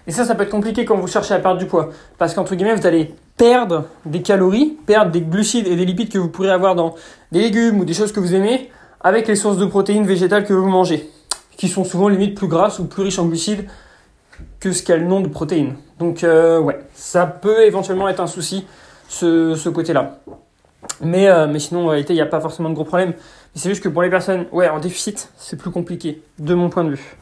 Et 0.07 0.13
ça, 0.13 0.25
ça 0.25 0.35
peut 0.35 0.43
être 0.45 0.51
compliqué 0.51 0.85
quand 0.85 0.97
vous 0.97 1.07
cherchez 1.07 1.35
à 1.35 1.39
perdre 1.39 1.59
du 1.59 1.67
poids. 1.67 1.91
Parce 2.19 2.35
qu'entre 2.35 2.55
guillemets, 2.55 2.75
vous 2.75 2.87
allez 2.87 3.15
perdre 3.37 3.87
des 4.07 4.23
calories, 4.23 4.77
perdre 4.87 5.11
des 5.11 5.21
glucides 5.21 5.67
et 5.67 5.77
des 5.77 5.85
lipides 5.85 6.11
que 6.11 6.19
vous 6.19 6.29
pourrez 6.29 6.51
avoir 6.51 6.75
dans 6.75 6.95
des 7.33 7.41
légumes 7.41 7.81
ou 7.81 7.85
des 7.85 7.95
choses 7.95 8.13
que 8.13 8.21
vous 8.21 8.35
aimez 8.35 8.71
avec 9.01 9.27
les 9.27 9.37
sources 9.37 9.57
de 9.57 9.67
protéines 9.67 10.07
végétales 10.07 10.45
que 10.45 10.53
vous 10.53 10.69
mangez, 10.69 11.11
qui 11.57 11.69
sont 11.69 11.85
souvent 11.85 12.09
limite 12.09 12.37
plus 12.37 12.47
grasses 12.47 12.79
ou 12.79 12.85
plus 12.85 13.03
riches 13.03 13.19
en 13.19 13.27
glucides 13.27 13.67
que 14.61 14.73
ce 14.73 14.83
qu'elles 14.83 15.07
n'ont 15.07 15.21
de 15.21 15.29
protéines. 15.29 15.75
Donc 15.99 16.25
euh, 16.25 16.61
ouais, 16.61 16.79
ça 16.95 17.27
peut 17.27 17.65
éventuellement 17.65 18.09
être 18.09 18.21
un 18.21 18.27
souci, 18.27 18.65
ce, 19.09 19.69
côté-là. 19.69 20.21
Mais, 21.01 21.29
euh, 21.29 21.47
mais 21.47 21.59
sinon, 21.59 21.87
en 21.87 21.89
réalité, 21.89 22.13
il 22.13 22.17
n'y 22.17 22.23
a 22.23 22.27
pas 22.27 22.41
forcément 22.41 22.71
de 22.71 22.75
gros 22.75 22.85
problèmes. 22.85 23.15
C'est 23.55 23.69
juste 23.69 23.83
que 23.83 23.89
pour 23.89 24.03
les 24.03 24.11
personnes 24.11 24.47
ouais, 24.53 24.69
en 24.69 24.79
déficit, 24.79 25.31
c'est 25.37 25.57
plus 25.57 25.71
compliqué, 25.71 26.23
de 26.39 26.55
mon 26.55 26.71
point 26.71 26.85
de 26.85 26.91
vue. 26.91 27.17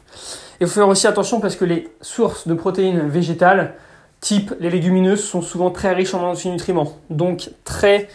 Il 0.59 0.67
faut 0.67 0.73
faire 0.73 0.87
aussi 0.87 1.07
attention 1.07 1.39
parce 1.39 1.55
que 1.55 1.65
les 1.65 1.89
sources 2.01 2.47
de 2.47 2.53
protéines 2.53 3.07
végétales, 3.07 3.73
type 4.21 4.53
les 4.59 4.69
légumineuses, 4.69 5.23
sont 5.23 5.41
souvent 5.41 5.71
très 5.71 5.93
riches 5.93 6.13
en 6.13 6.23
antinutriments. 6.23 6.93
Donc 7.09 7.49
très 7.65 8.07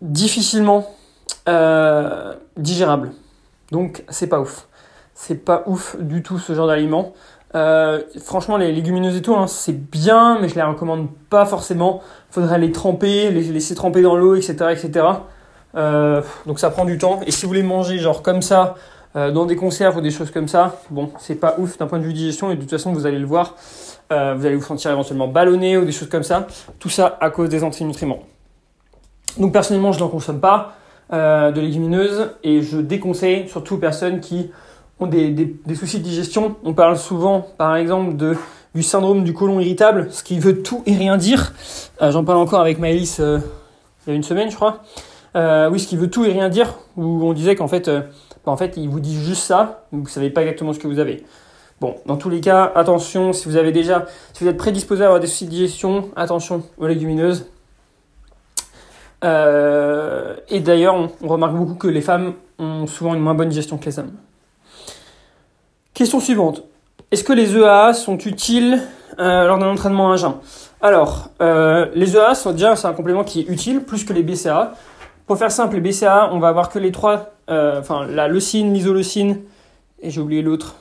difficilement 0.00 0.86
euh, 1.48 2.34
digérables. 2.56 3.12
Donc 3.70 4.04
c'est 4.08 4.26
pas 4.26 4.40
ouf. 4.40 4.66
C'est 5.14 5.44
pas 5.44 5.62
ouf 5.66 5.96
du 6.00 6.22
tout 6.22 6.38
ce 6.38 6.54
genre 6.54 6.66
d'aliment. 6.66 7.12
Euh, 7.54 8.02
franchement, 8.20 8.56
les 8.56 8.72
légumineuses 8.72 9.16
et 9.16 9.22
tout, 9.22 9.34
hein, 9.34 9.46
c'est 9.46 9.72
bien, 9.72 10.38
mais 10.40 10.48
je 10.48 10.54
les 10.54 10.62
recommande 10.62 11.08
pas 11.30 11.46
forcément. 11.46 12.02
Faudrait 12.30 12.58
les 12.58 12.72
tremper, 12.72 13.30
les 13.30 13.42
laisser 13.44 13.74
tremper 13.74 14.02
dans 14.02 14.16
l'eau, 14.16 14.34
etc., 14.34 14.56
etc. 14.70 15.06
Euh, 15.74 16.22
donc 16.46 16.58
ça 16.58 16.70
prend 16.70 16.84
du 16.84 16.98
temps. 16.98 17.20
Et 17.26 17.30
si 17.30 17.46
vous 17.46 17.52
les 17.52 17.62
mangez 17.62 17.98
genre 17.98 18.22
comme 18.22 18.42
ça, 18.42 18.76
euh, 19.18 19.32
dans 19.32 19.46
des 19.46 19.56
conserves 19.56 19.96
ou 19.96 20.00
des 20.00 20.12
choses 20.12 20.30
comme 20.30 20.46
ça, 20.46 20.80
bon, 20.90 21.10
c'est 21.18 21.34
pas 21.34 21.56
ouf 21.58 21.76
d'un 21.76 21.88
point 21.88 21.98
de 21.98 22.04
vue 22.04 22.12
digestion 22.12 22.52
et 22.52 22.54
de 22.54 22.60
toute 22.60 22.70
façon, 22.70 22.92
vous 22.92 23.04
allez 23.04 23.18
le 23.18 23.26
voir, 23.26 23.56
euh, 24.12 24.34
vous 24.36 24.46
allez 24.46 24.54
vous 24.54 24.64
sentir 24.64 24.92
éventuellement 24.92 25.26
ballonné 25.26 25.76
ou 25.76 25.84
des 25.84 25.90
choses 25.92 26.08
comme 26.08 26.22
ça. 26.22 26.46
Tout 26.78 26.88
ça 26.88 27.18
à 27.20 27.30
cause 27.30 27.48
des 27.48 27.64
antinutriments. 27.64 28.20
Donc 29.36 29.52
personnellement, 29.52 29.90
je 29.90 29.98
n'en 29.98 30.08
consomme 30.08 30.38
pas 30.38 30.74
euh, 31.12 31.50
de 31.50 31.60
légumineuses 31.60 32.30
et 32.44 32.62
je 32.62 32.78
déconseille 32.78 33.48
surtout 33.48 33.74
aux 33.74 33.78
personnes 33.78 34.20
qui 34.20 34.50
ont 35.00 35.06
des, 35.06 35.30
des, 35.30 35.74
soucis 35.74 35.98
de 35.98 36.04
digestion. 36.04 36.54
On 36.62 36.72
parle 36.72 36.96
souvent, 36.96 37.44
par 37.56 37.74
exemple, 37.74 38.16
de, 38.16 38.36
du 38.76 38.84
syndrome 38.84 39.24
du 39.24 39.32
côlon 39.32 39.58
irritable, 39.58 40.08
ce 40.12 40.22
qui 40.22 40.38
veut 40.38 40.62
tout 40.62 40.84
et 40.86 40.94
rien 40.94 41.16
dire. 41.16 41.54
J'en 42.00 42.24
parle 42.24 42.38
encore 42.38 42.60
avec 42.60 42.78
Maëlys 42.78 43.18
il 43.18 44.10
y 44.10 44.12
a 44.12 44.14
une 44.14 44.22
semaine, 44.22 44.50
je 44.50 44.56
crois. 44.56 44.82
oui, 45.34 45.80
ce 45.80 45.86
qui 45.86 45.96
veut 45.96 46.10
tout 46.10 46.24
et 46.24 46.32
rien 46.32 46.48
dire, 46.48 46.74
où 46.96 47.24
on 47.24 47.32
disait 47.32 47.54
qu'en 47.54 47.68
fait 47.68 47.88
en 48.48 48.56
fait, 48.56 48.76
il 48.76 48.88
vous 48.88 49.00
dit 49.00 49.22
juste 49.22 49.42
ça, 49.42 49.84
vous 49.92 50.02
ne 50.02 50.06
savez 50.06 50.30
pas 50.30 50.42
exactement 50.42 50.72
ce 50.72 50.78
que 50.78 50.88
vous 50.88 50.98
avez. 50.98 51.24
Bon, 51.80 51.96
dans 52.06 52.16
tous 52.16 52.28
les 52.28 52.40
cas, 52.40 52.72
attention, 52.74 53.32
si 53.32 53.48
vous 53.48 53.56
avez 53.56 53.70
déjà, 53.70 54.06
si 54.32 54.42
vous 54.42 54.50
êtes 54.50 54.56
prédisposé 54.56 55.02
à 55.02 55.06
avoir 55.06 55.20
des 55.20 55.28
soucis 55.28 55.44
de 55.44 55.50
digestion, 55.50 56.10
attention 56.16 56.62
aux 56.76 56.86
légumineuses. 56.86 57.46
Euh, 59.24 60.36
et 60.48 60.60
d'ailleurs, 60.60 60.96
on, 61.22 61.28
remarque 61.28 61.54
beaucoup 61.54 61.74
que 61.74 61.86
les 61.86 62.00
femmes 62.00 62.34
ont 62.58 62.86
souvent 62.86 63.14
une 63.14 63.20
moins 63.20 63.34
bonne 63.34 63.48
digestion 63.48 63.78
que 63.78 63.84
les 63.86 63.98
hommes. 63.98 64.12
Question 65.94 66.18
suivante. 66.20 66.64
Est-ce 67.12 67.24
que 67.24 67.32
les 67.32 67.56
EAA 67.56 67.92
sont 67.94 68.18
utiles 68.18 68.82
lors 69.16 69.58
d'un 69.58 69.70
entraînement 69.70 70.12
à 70.12 70.16
jeun? 70.16 70.34
Alors, 70.80 71.30
les 71.40 72.16
EA 72.16 72.34
sont 72.34 72.52
déjà 72.52 72.74
un 72.84 72.92
complément 72.92 73.24
qui 73.24 73.40
est 73.40 73.48
utile 73.48 73.82
plus 73.82 74.04
que 74.04 74.12
les 74.12 74.22
BCA. 74.22 74.74
Pour 75.26 75.36
faire 75.38 75.52
simple, 75.52 75.76
les 75.78 75.80
BCA, 75.80 76.30
on 76.32 76.38
va 76.38 76.48
avoir 76.48 76.70
que 76.70 76.78
les 76.78 76.90
trois, 76.90 77.34
enfin 77.48 78.06
la 78.06 78.28
leucine, 78.28 78.72
l'isoleucine 78.74 79.40
et 80.00 80.10
j'ai 80.10 80.20
oublié 80.20 80.42
l'autre. 80.42 80.76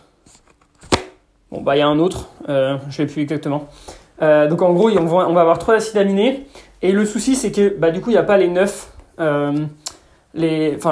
Bon 1.51 1.61
bah 1.61 1.75
il 1.75 1.79
y 1.79 1.81
a 1.81 1.87
un 1.87 1.99
autre, 1.99 2.27
je 2.47 2.77
ne 2.85 2.91
sais 2.91 3.05
plus 3.05 3.21
exactement. 3.21 3.67
donc 4.19 4.61
en 4.61 4.73
gros, 4.73 4.89
on 4.89 5.05
va, 5.05 5.29
on 5.29 5.33
va 5.33 5.41
avoir 5.41 5.59
trois 5.59 5.75
acides 5.75 5.97
aminés 5.97 6.45
et 6.81 6.91
le 6.91 7.05
souci 7.05 7.35
c'est 7.35 7.51
que 7.51 7.69
bah, 7.69 7.91
du 7.91 8.01
coup 8.01 8.09
il 8.09 8.13
n'y 8.13 8.19
a 8.19 8.23
pas 8.23 8.37
les 8.37 8.49
neuf, 8.49 8.91
enfin 9.17 9.63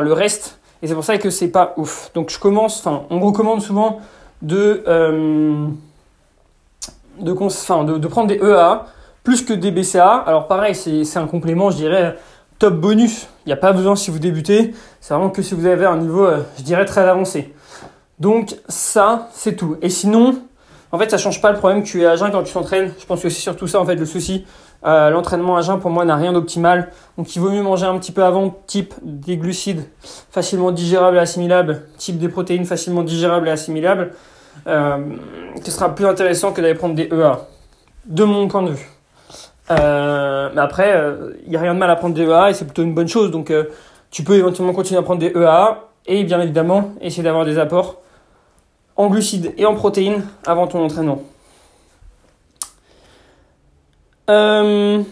le 0.01 0.13
reste 0.13 0.59
et 0.81 0.87
c'est 0.87 0.93
pour 0.93 1.03
ça 1.03 1.17
que 1.17 1.31
c'est 1.31 1.47
pas 1.47 1.73
ouf. 1.77 2.11
Donc 2.13 2.29
je 2.29 2.39
commence, 2.39 2.79
enfin, 2.79 3.03
on 3.09 3.19
recommande 3.19 3.61
souvent 3.61 4.01
euh, 4.51 5.67
de, 7.19 7.31
de, 7.31 7.97
de, 7.97 8.07
prendre 8.07 8.27
des 8.27 8.35
EA 8.35 8.85
plus 9.23 9.43
que 9.43 9.53
des 9.53 9.71
BCA. 9.71 10.17
Alors 10.27 10.47
pareil, 10.47 10.75
c'est 10.75 11.17
un 11.17 11.25
complément, 11.25 11.71
je 11.71 11.77
dirais, 11.77 12.15
top 12.59 12.75
bonus. 12.75 13.27
Il 13.45 13.49
n'y 13.49 13.53
a 13.53 13.57
pas 13.57 13.73
besoin 13.73 13.95
si 13.95 14.09
vous 14.09 14.19
débutez. 14.19 14.73
C'est 14.99 15.13
vraiment 15.13 15.29
que 15.29 15.41
si 15.41 15.53
vous 15.53 15.65
avez 15.65 15.85
un 15.85 15.97
niveau, 15.97 16.25
euh, 16.25 16.41
je 16.57 16.63
dirais, 16.63 16.85
très 16.85 17.07
avancé. 17.07 17.53
Donc 18.19 18.55
ça, 18.67 19.29
c'est 19.33 19.55
tout. 19.55 19.77
Et 19.81 19.89
sinon, 19.89 20.39
en 20.91 20.97
fait, 20.97 21.11
ça 21.11 21.17
change 21.17 21.41
pas 21.41 21.51
le 21.51 21.57
problème 21.57 21.83
que 21.83 21.87
tu 21.87 22.01
es 22.01 22.05
à 22.05 22.15
jeun 22.15 22.31
quand 22.31 22.43
tu 22.43 22.53
t'entraînes. 22.53 22.91
Je 22.99 23.05
pense 23.05 23.21
que 23.21 23.29
c'est 23.29 23.41
surtout 23.41 23.67
ça, 23.67 23.79
en 23.79 23.85
fait, 23.85 23.95
le 23.95 24.05
souci. 24.05 24.45
Euh, 24.85 25.09
l'entraînement 25.09 25.57
à 25.57 25.61
jeun, 25.61 25.79
pour 25.79 25.91
moi, 25.91 26.05
n'a 26.05 26.15
rien 26.15 26.33
d'optimal. 26.33 26.91
Donc, 27.17 27.35
il 27.35 27.39
vaut 27.39 27.51
mieux 27.51 27.61
manger 27.61 27.85
un 27.85 27.97
petit 27.99 28.11
peu 28.11 28.23
avant, 28.23 28.55
type 28.65 28.93
des 29.03 29.37
glucides 29.37 29.83
facilement 30.31 30.71
digérables 30.71 31.17
et 31.17 31.19
assimilables, 31.19 31.83
type 31.97 32.17
des 32.17 32.29
protéines 32.29 32.65
facilement 32.65 33.03
digérables 33.03 33.47
et 33.47 33.51
assimilables. 33.51 34.13
Euh, 34.67 34.97
ce 35.63 35.71
sera 35.71 35.93
plus 35.93 36.05
intéressant 36.05 36.51
que 36.51 36.61
d'aller 36.61 36.75
prendre 36.75 36.95
des 36.95 37.09
EA, 37.11 37.41
de 38.05 38.23
mon 38.23 38.47
point 38.47 38.63
de 38.63 38.71
vue. 38.71 38.94
Euh, 39.71 40.49
mais 40.53 40.61
après, 40.61 41.17
il 41.43 41.49
n'y 41.49 41.57
a 41.57 41.59
rien 41.59 41.73
de 41.73 41.79
mal 41.79 41.89
à 41.89 41.95
prendre 41.95 42.13
des 42.13 42.23
EA 42.23 42.49
et 42.49 42.53
c'est 42.53 42.65
plutôt 42.65 42.83
une 42.83 42.93
bonne 42.93 43.07
chose. 43.07 43.31
Donc, 43.31 43.51
tu 44.11 44.23
peux 44.23 44.35
éventuellement 44.35 44.73
continuer 44.73 44.99
à 44.99 45.03
prendre 45.03 45.19
des 45.19 45.33
EA 45.35 45.85
et 46.07 46.23
bien 46.23 46.39
évidemment 46.39 46.91
essayer 47.01 47.23
d'avoir 47.23 47.45
des 47.45 47.57
apports 47.57 48.01
en 48.95 49.07
glucides 49.07 49.53
et 49.57 49.65
en 49.65 49.75
protéines 49.75 50.25
avant 50.45 50.67
ton 50.67 50.83
entraînement. 50.83 51.21
Euh, 54.29 55.03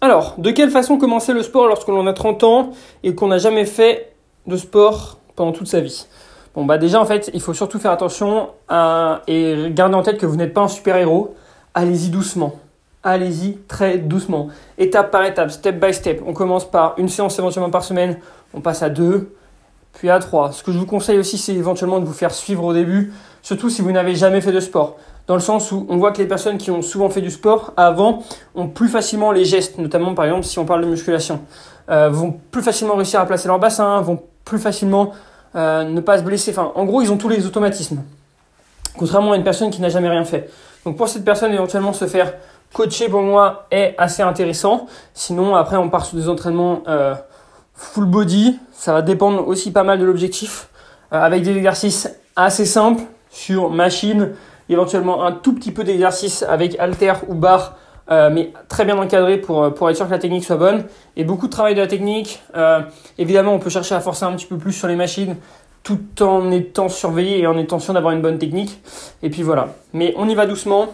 alors, 0.00 0.34
de 0.38 0.50
quelle 0.50 0.70
façon 0.70 0.98
commencer 0.98 1.32
le 1.32 1.42
sport 1.42 1.66
lorsqu'on 1.66 2.06
a 2.06 2.12
30 2.12 2.44
ans 2.44 2.72
et 3.02 3.14
qu'on 3.14 3.28
n'a 3.28 3.38
jamais 3.38 3.64
fait 3.64 4.14
de 4.46 4.56
sport 4.56 5.18
pendant 5.36 5.52
toute 5.52 5.68
sa 5.68 5.80
vie? 5.80 6.06
Bon, 6.54 6.64
bah 6.64 6.78
déjà, 6.78 7.00
en 7.00 7.04
fait, 7.04 7.30
il 7.34 7.40
faut 7.40 7.54
surtout 7.54 7.78
faire 7.78 7.90
attention 7.90 8.50
et 9.26 9.70
garder 9.70 9.94
en 9.94 10.02
tête 10.02 10.18
que 10.18 10.26
vous 10.26 10.36
n'êtes 10.36 10.54
pas 10.54 10.62
un 10.62 10.68
super-héros. 10.68 11.34
Allez-y 11.74 12.10
doucement. 12.10 12.54
Allez-y 13.04 13.58
très 13.68 13.98
doucement. 13.98 14.48
Étape 14.78 15.10
par 15.10 15.24
étape, 15.24 15.50
step 15.50 15.78
by 15.78 15.92
step. 15.92 16.22
On 16.26 16.32
commence 16.32 16.68
par 16.68 16.94
une 16.96 17.10
séance 17.10 17.38
éventuellement 17.38 17.70
par 17.70 17.84
semaine. 17.84 18.18
On 18.54 18.60
passe 18.60 18.82
à 18.82 18.88
deux, 18.88 19.34
puis 19.92 20.10
à 20.10 20.18
3. 20.18 20.52
Ce 20.52 20.62
que 20.62 20.72
je 20.72 20.78
vous 20.78 20.86
conseille 20.86 21.18
aussi, 21.18 21.38
c'est 21.38 21.54
éventuellement 21.54 22.00
de 22.00 22.04
vous 22.04 22.12
faire 22.12 22.32
suivre 22.32 22.64
au 22.64 22.72
début, 22.72 23.12
surtout 23.42 23.70
si 23.70 23.82
vous 23.82 23.92
n'avez 23.92 24.14
jamais 24.14 24.40
fait 24.40 24.52
de 24.52 24.60
sport. 24.60 24.96
Dans 25.26 25.34
le 25.34 25.40
sens 25.40 25.72
où 25.72 25.86
on 25.88 25.96
voit 25.96 26.12
que 26.12 26.18
les 26.18 26.28
personnes 26.28 26.58
qui 26.58 26.70
ont 26.70 26.82
souvent 26.82 27.08
fait 27.08 27.22
du 27.22 27.30
sport 27.30 27.72
avant 27.76 28.22
ont 28.54 28.68
plus 28.68 28.88
facilement 28.88 29.32
les 29.32 29.44
gestes, 29.44 29.78
notamment 29.78 30.14
par 30.14 30.26
exemple 30.26 30.44
si 30.44 30.58
on 30.58 30.66
parle 30.66 30.82
de 30.82 30.86
musculation, 30.86 31.40
euh, 31.90 32.10
vont 32.10 32.38
plus 32.50 32.62
facilement 32.62 32.94
réussir 32.94 33.20
à 33.20 33.26
placer 33.26 33.48
leur 33.48 33.58
bassin, 33.58 34.00
vont 34.02 34.22
plus 34.44 34.58
facilement 34.58 35.12
euh, 35.56 35.84
ne 35.84 36.00
pas 36.00 36.18
se 36.18 36.22
blesser. 36.22 36.50
Enfin, 36.50 36.72
en 36.74 36.84
gros, 36.84 37.00
ils 37.00 37.10
ont 37.10 37.16
tous 37.16 37.28
les 37.28 37.46
automatismes. 37.46 38.02
Contrairement 38.98 39.32
à 39.32 39.36
une 39.36 39.44
personne 39.44 39.70
qui 39.70 39.80
n'a 39.80 39.88
jamais 39.88 40.08
rien 40.08 40.24
fait. 40.24 40.50
Donc 40.84 40.96
pour 40.96 41.08
cette 41.08 41.24
personne, 41.24 41.52
éventuellement 41.52 41.92
se 41.92 42.06
faire 42.06 42.34
coacher 42.74 43.08
pour 43.08 43.22
moi 43.22 43.66
est 43.70 43.94
assez 43.96 44.22
intéressant. 44.22 44.86
Sinon, 45.14 45.56
après, 45.56 45.76
on 45.76 45.88
part 45.88 46.04
sur 46.04 46.18
des 46.18 46.28
entraînements 46.28 46.82
euh, 46.86 47.14
full 47.72 48.04
body. 48.04 48.58
Ça 48.72 48.92
va 48.92 49.00
dépendre 49.00 49.48
aussi 49.48 49.72
pas 49.72 49.84
mal 49.84 49.98
de 49.98 50.04
l'objectif. 50.04 50.68
Euh, 51.12 51.22
avec 51.22 51.42
des 51.42 51.56
exercices 51.56 52.10
assez 52.36 52.66
simples 52.66 53.04
sur 53.30 53.70
machine, 53.70 54.32
éventuellement 54.68 55.24
un 55.24 55.32
tout 55.32 55.54
petit 55.54 55.70
peu 55.70 55.84
d'exercice 55.84 56.42
avec 56.42 56.78
halter 56.78 57.14
ou 57.28 57.34
barre, 57.34 57.76
euh, 58.10 58.28
mais 58.30 58.52
très 58.68 58.84
bien 58.84 58.98
encadré 58.98 59.38
pour, 59.38 59.72
pour 59.72 59.88
être 59.88 59.96
sûr 59.96 60.06
que 60.06 60.10
la 60.10 60.18
technique 60.18 60.44
soit 60.44 60.56
bonne. 60.56 60.84
Et 61.16 61.24
beaucoup 61.24 61.46
de 61.46 61.52
travail 61.52 61.74
de 61.74 61.80
la 61.80 61.86
technique. 61.86 62.42
Évidemment, 63.18 63.54
on 63.54 63.58
peut 63.58 63.70
chercher 63.70 63.94
à 63.94 64.00
forcer 64.00 64.24
un 64.24 64.32
petit 64.32 64.46
peu 64.46 64.58
plus 64.58 64.72
sur 64.72 64.88
les 64.88 64.96
machines 64.96 65.36
tout 65.84 66.22
en 66.22 66.50
étant 66.50 66.88
surveillé 66.88 67.40
et 67.40 67.46
en 67.46 67.58
étant 67.58 67.78
sûr 67.78 67.92
d'avoir 67.92 68.14
une 68.14 68.22
bonne 68.22 68.38
technique. 68.38 68.80
Et 69.22 69.30
puis 69.30 69.42
voilà. 69.42 69.68
Mais 69.92 70.14
on 70.16 70.28
y 70.28 70.34
va 70.34 70.46
doucement. 70.46 70.88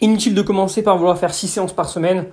Inutile 0.00 0.34
de 0.34 0.42
commencer 0.42 0.82
par 0.82 0.96
vouloir 0.96 1.18
faire 1.18 1.34
6 1.34 1.48
séances 1.48 1.72
par 1.72 1.88
semaine. 1.88 2.26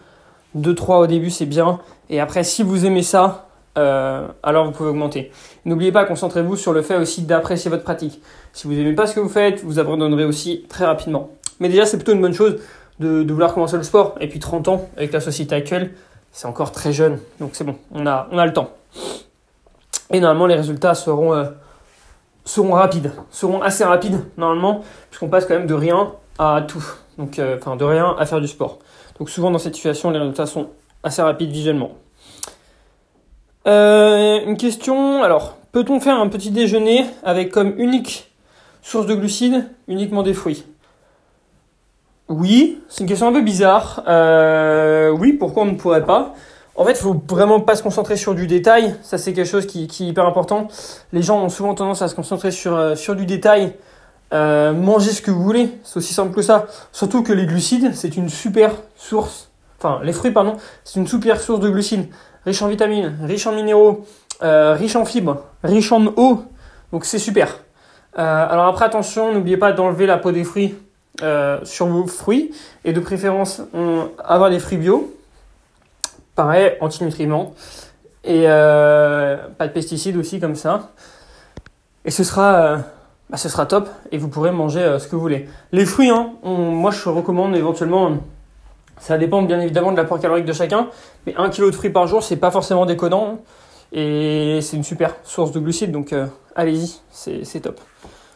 2-3 0.57 1.03
au 1.03 1.07
début, 1.07 1.29
c'est 1.29 1.45
bien. 1.45 1.79
Et 2.09 2.19
après, 2.19 2.43
si 2.43 2.63
vous 2.63 2.85
aimez 2.85 3.03
ça, 3.03 3.47
euh, 3.77 4.27
alors 4.43 4.65
vous 4.65 4.71
pouvez 4.71 4.89
augmenter. 4.89 5.31
N'oubliez 5.65 5.91
pas, 5.91 6.05
concentrez-vous 6.05 6.55
sur 6.55 6.73
le 6.73 6.81
fait 6.81 6.95
aussi 6.95 7.23
d'apprécier 7.23 7.69
votre 7.69 7.83
pratique. 7.83 8.21
Si 8.53 8.67
vous 8.67 8.73
n'aimez 8.73 8.93
pas 8.93 9.07
ce 9.07 9.15
que 9.15 9.19
vous 9.19 9.29
faites, 9.29 9.63
vous 9.63 9.79
abandonnerez 9.79 10.25
aussi 10.25 10.65
très 10.69 10.85
rapidement. 10.85 11.31
Mais 11.59 11.69
déjà, 11.69 11.85
c'est 11.85 11.97
plutôt 11.97 12.13
une 12.13 12.21
bonne 12.21 12.33
chose 12.33 12.57
de, 12.99 13.25
vouloir 13.29 13.53
commencer 13.53 13.77
le 13.77 13.83
sport. 13.83 14.15
Et 14.21 14.27
puis 14.27 14.39
30 14.39 14.67
ans, 14.67 14.89
avec 14.95 15.11
la 15.11 15.19
société 15.19 15.55
actuelle, 15.55 15.91
c'est 16.31 16.47
encore 16.47 16.71
très 16.71 16.93
jeune. 16.93 17.19
Donc 17.39 17.51
c'est 17.53 17.63
bon, 17.63 17.75
on 17.91 18.05
a, 18.07 18.27
on 18.31 18.37
a 18.37 18.45
le 18.45 18.53
temps. 18.53 18.69
Et 20.11 20.19
normalement, 20.19 20.45
les 20.45 20.55
résultats 20.55 20.93
seront, 20.93 21.33
euh, 21.33 21.45
seront 22.45 22.73
rapides. 22.73 23.11
Seront 23.31 23.61
assez 23.61 23.83
rapides, 23.83 24.23
normalement, 24.37 24.83
puisqu'on 25.09 25.27
passe 25.27 25.45
quand 25.45 25.55
même 25.55 25.67
de 25.67 25.73
rien 25.73 26.13
à 26.39 26.63
tout. 26.65 26.85
Donc, 27.17 27.39
euh, 27.39 27.57
enfin, 27.57 27.75
de 27.75 27.85
rien 27.85 28.15
à 28.17 28.25
faire 28.25 28.41
du 28.41 28.47
sport. 28.47 28.79
Donc 29.19 29.29
souvent, 29.29 29.51
dans 29.51 29.59
cette 29.59 29.75
situation, 29.75 30.09
les 30.09 30.19
résultats 30.19 30.45
sont 30.45 30.69
assez 31.03 31.21
rapides 31.21 31.51
visuellement. 31.51 31.91
Euh, 33.67 34.45
une 34.45 34.57
question, 34.57 35.23
alors, 35.23 35.57
peut-on 35.71 35.99
faire 35.99 36.19
un 36.19 36.27
petit 36.27 36.51
déjeuner 36.51 37.05
avec 37.23 37.51
comme 37.51 37.73
unique 37.79 38.31
source 38.81 39.05
de 39.05 39.15
glucides 39.15 39.69
uniquement 39.87 40.23
des 40.23 40.33
fruits? 40.33 40.65
Oui, 42.27 42.79
c'est 42.89 43.01
une 43.01 43.07
question 43.07 43.27
un 43.27 43.33
peu 43.33 43.41
bizarre. 43.41 44.03
Euh, 44.07 45.09
oui, 45.09 45.33
pourquoi 45.33 45.63
on 45.63 45.67
ne 45.67 45.75
pourrait 45.75 46.05
pas? 46.05 46.33
En 46.75 46.83
fait, 46.83 46.91
il 46.91 46.97
faut 46.97 47.21
vraiment 47.29 47.61
pas 47.61 47.75
se 47.75 47.83
concentrer 47.83 48.17
sur 48.17 48.35
du 48.35 48.47
détail. 48.47 48.95
Ça, 49.01 49.17
c'est 49.17 49.31
quelque 49.31 49.47
chose 49.47 49.65
qui, 49.65 49.83
est 49.83 49.99
hyper 50.01 50.25
important. 50.25 50.67
Les 51.13 51.21
gens 51.21 51.41
ont 51.41 51.49
souvent 51.49 51.73
tendance 51.73 52.01
à 52.01 52.09
se 52.09 52.15
concentrer 52.15 52.51
sur 52.51 53.15
du 53.15 53.25
détail. 53.25 53.73
Euh, 54.35 54.73
mangez 54.73 55.11
ce 55.11 55.21
que 55.21 55.31
vous 55.31 55.41
voulez, 55.41 55.69
c'est 55.83 55.97
aussi 55.97 56.13
simple 56.13 56.35
que 56.35 56.41
ça. 56.41 56.67
Surtout 56.91 57.23
que 57.23 57.31
les 57.31 57.45
glucides, 57.45 57.95
c'est 57.95 58.17
une 58.17 58.27
super 58.27 58.71
source. 58.97 59.49
Enfin, 59.77 60.01
les 60.03 60.11
fruits, 60.11 60.31
pardon, 60.31 60.57
c'est 60.83 60.99
une 60.99 61.07
super 61.07 61.39
source 61.39 61.61
de 61.61 61.69
glucides 61.69 62.09
riche 62.45 62.61
en 62.61 62.67
vitamines, 62.67 63.17
riche 63.23 63.47
en 63.47 63.53
minéraux, 63.53 64.05
euh, 64.43 64.73
riche 64.73 64.95
en 64.95 65.05
fibres, 65.05 65.43
riche 65.63 65.91
en 65.91 66.05
eau. 66.17 66.43
Donc 66.91 67.05
c'est 67.05 67.17
super. 67.17 67.59
Euh, 68.19 68.47
alors 68.49 68.65
après 68.67 68.85
attention, 68.85 69.33
n'oubliez 69.33 69.57
pas 69.57 69.71
d'enlever 69.71 70.05
la 70.05 70.17
peau 70.17 70.31
des 70.31 70.43
fruits 70.43 70.75
sur 71.63 71.87
vos 71.87 72.07
fruits 72.07 72.51
et 72.83 72.91
de 72.91 72.99
préférence 72.99 73.61
avoir 74.23 74.49
des 74.49 74.59
fruits 74.59 74.77
bio. 74.77 75.15
Pareil, 76.35 76.73
antinutriments 76.81 77.55
et 78.25 78.43
pas 78.43 79.67
de 79.67 79.71
pesticides 79.71 80.17
aussi 80.17 80.39
comme 80.41 80.55
ça. 80.55 80.91
Et 82.03 82.11
ce 82.11 82.23
sera, 82.23 82.79
bah, 83.29 83.37
ce 83.37 83.49
sera 83.49 83.65
top 83.65 83.89
et 84.11 84.17
vous 84.17 84.27
pourrez 84.27 84.51
manger 84.51 84.97
ce 84.99 85.07
que 85.07 85.15
vous 85.15 85.21
voulez. 85.21 85.47
Les 85.71 85.85
fruits, 85.85 86.09
hein, 86.09 86.33
moi 86.43 86.91
je 86.91 87.09
recommande 87.09 87.55
éventuellement 87.55 88.17
ça 88.99 89.17
dépend 89.17 89.41
bien 89.41 89.59
évidemment 89.59 89.91
de 89.91 89.97
l'apport 89.97 90.19
calorique 90.19 90.45
de 90.45 90.53
chacun, 90.53 90.87
mais 91.25 91.35
1 91.35 91.49
kg 91.49 91.65
de 91.65 91.71
fruits 91.71 91.89
par 91.89 92.07
jour, 92.07 92.23
c'est 92.23 92.37
pas 92.37 92.51
forcément 92.51 92.85
déconnant. 92.85 93.39
Et 93.91 94.59
c'est 94.61 94.77
une 94.77 94.83
super 94.83 95.15
source 95.23 95.51
de 95.51 95.59
glucides, 95.59 95.91
donc 95.91 96.11
euh, 96.11 96.25
allez-y, 96.55 96.99
c'est 97.11 97.59
top. 97.61 97.79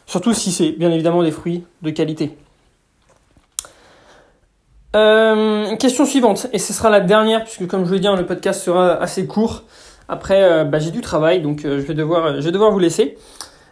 Surtout 0.06 0.32
si 0.32 0.52
c'est 0.52 0.72
bien 0.72 0.90
évidemment 0.90 1.22
des 1.22 1.30
fruits 1.30 1.64
de 1.82 1.90
qualité. 1.90 2.36
Euh, 4.96 5.76
question 5.76 6.04
suivante, 6.04 6.48
et 6.52 6.58
ce 6.58 6.72
sera 6.72 6.90
la 6.90 7.00
dernière, 7.00 7.44
puisque 7.44 7.66
comme 7.66 7.82
je 7.82 7.88
vous 7.88 7.94
l'ai 7.94 8.00
dit, 8.00 8.08
hein, 8.08 8.16
le 8.16 8.26
podcast 8.26 8.62
sera 8.62 8.92
assez 8.94 9.26
court. 9.26 9.64
Après, 10.08 10.42
euh, 10.42 10.64
bah, 10.64 10.78
j'ai 10.78 10.90
du 10.90 11.00
travail, 11.00 11.42
donc 11.42 11.60
je, 11.62 11.68
vais 11.68 11.94
devoir, 11.94 12.36
je 12.36 12.40
vais 12.40 12.52
devoir 12.52 12.70
vous 12.70 12.78
laisser. 12.78 13.16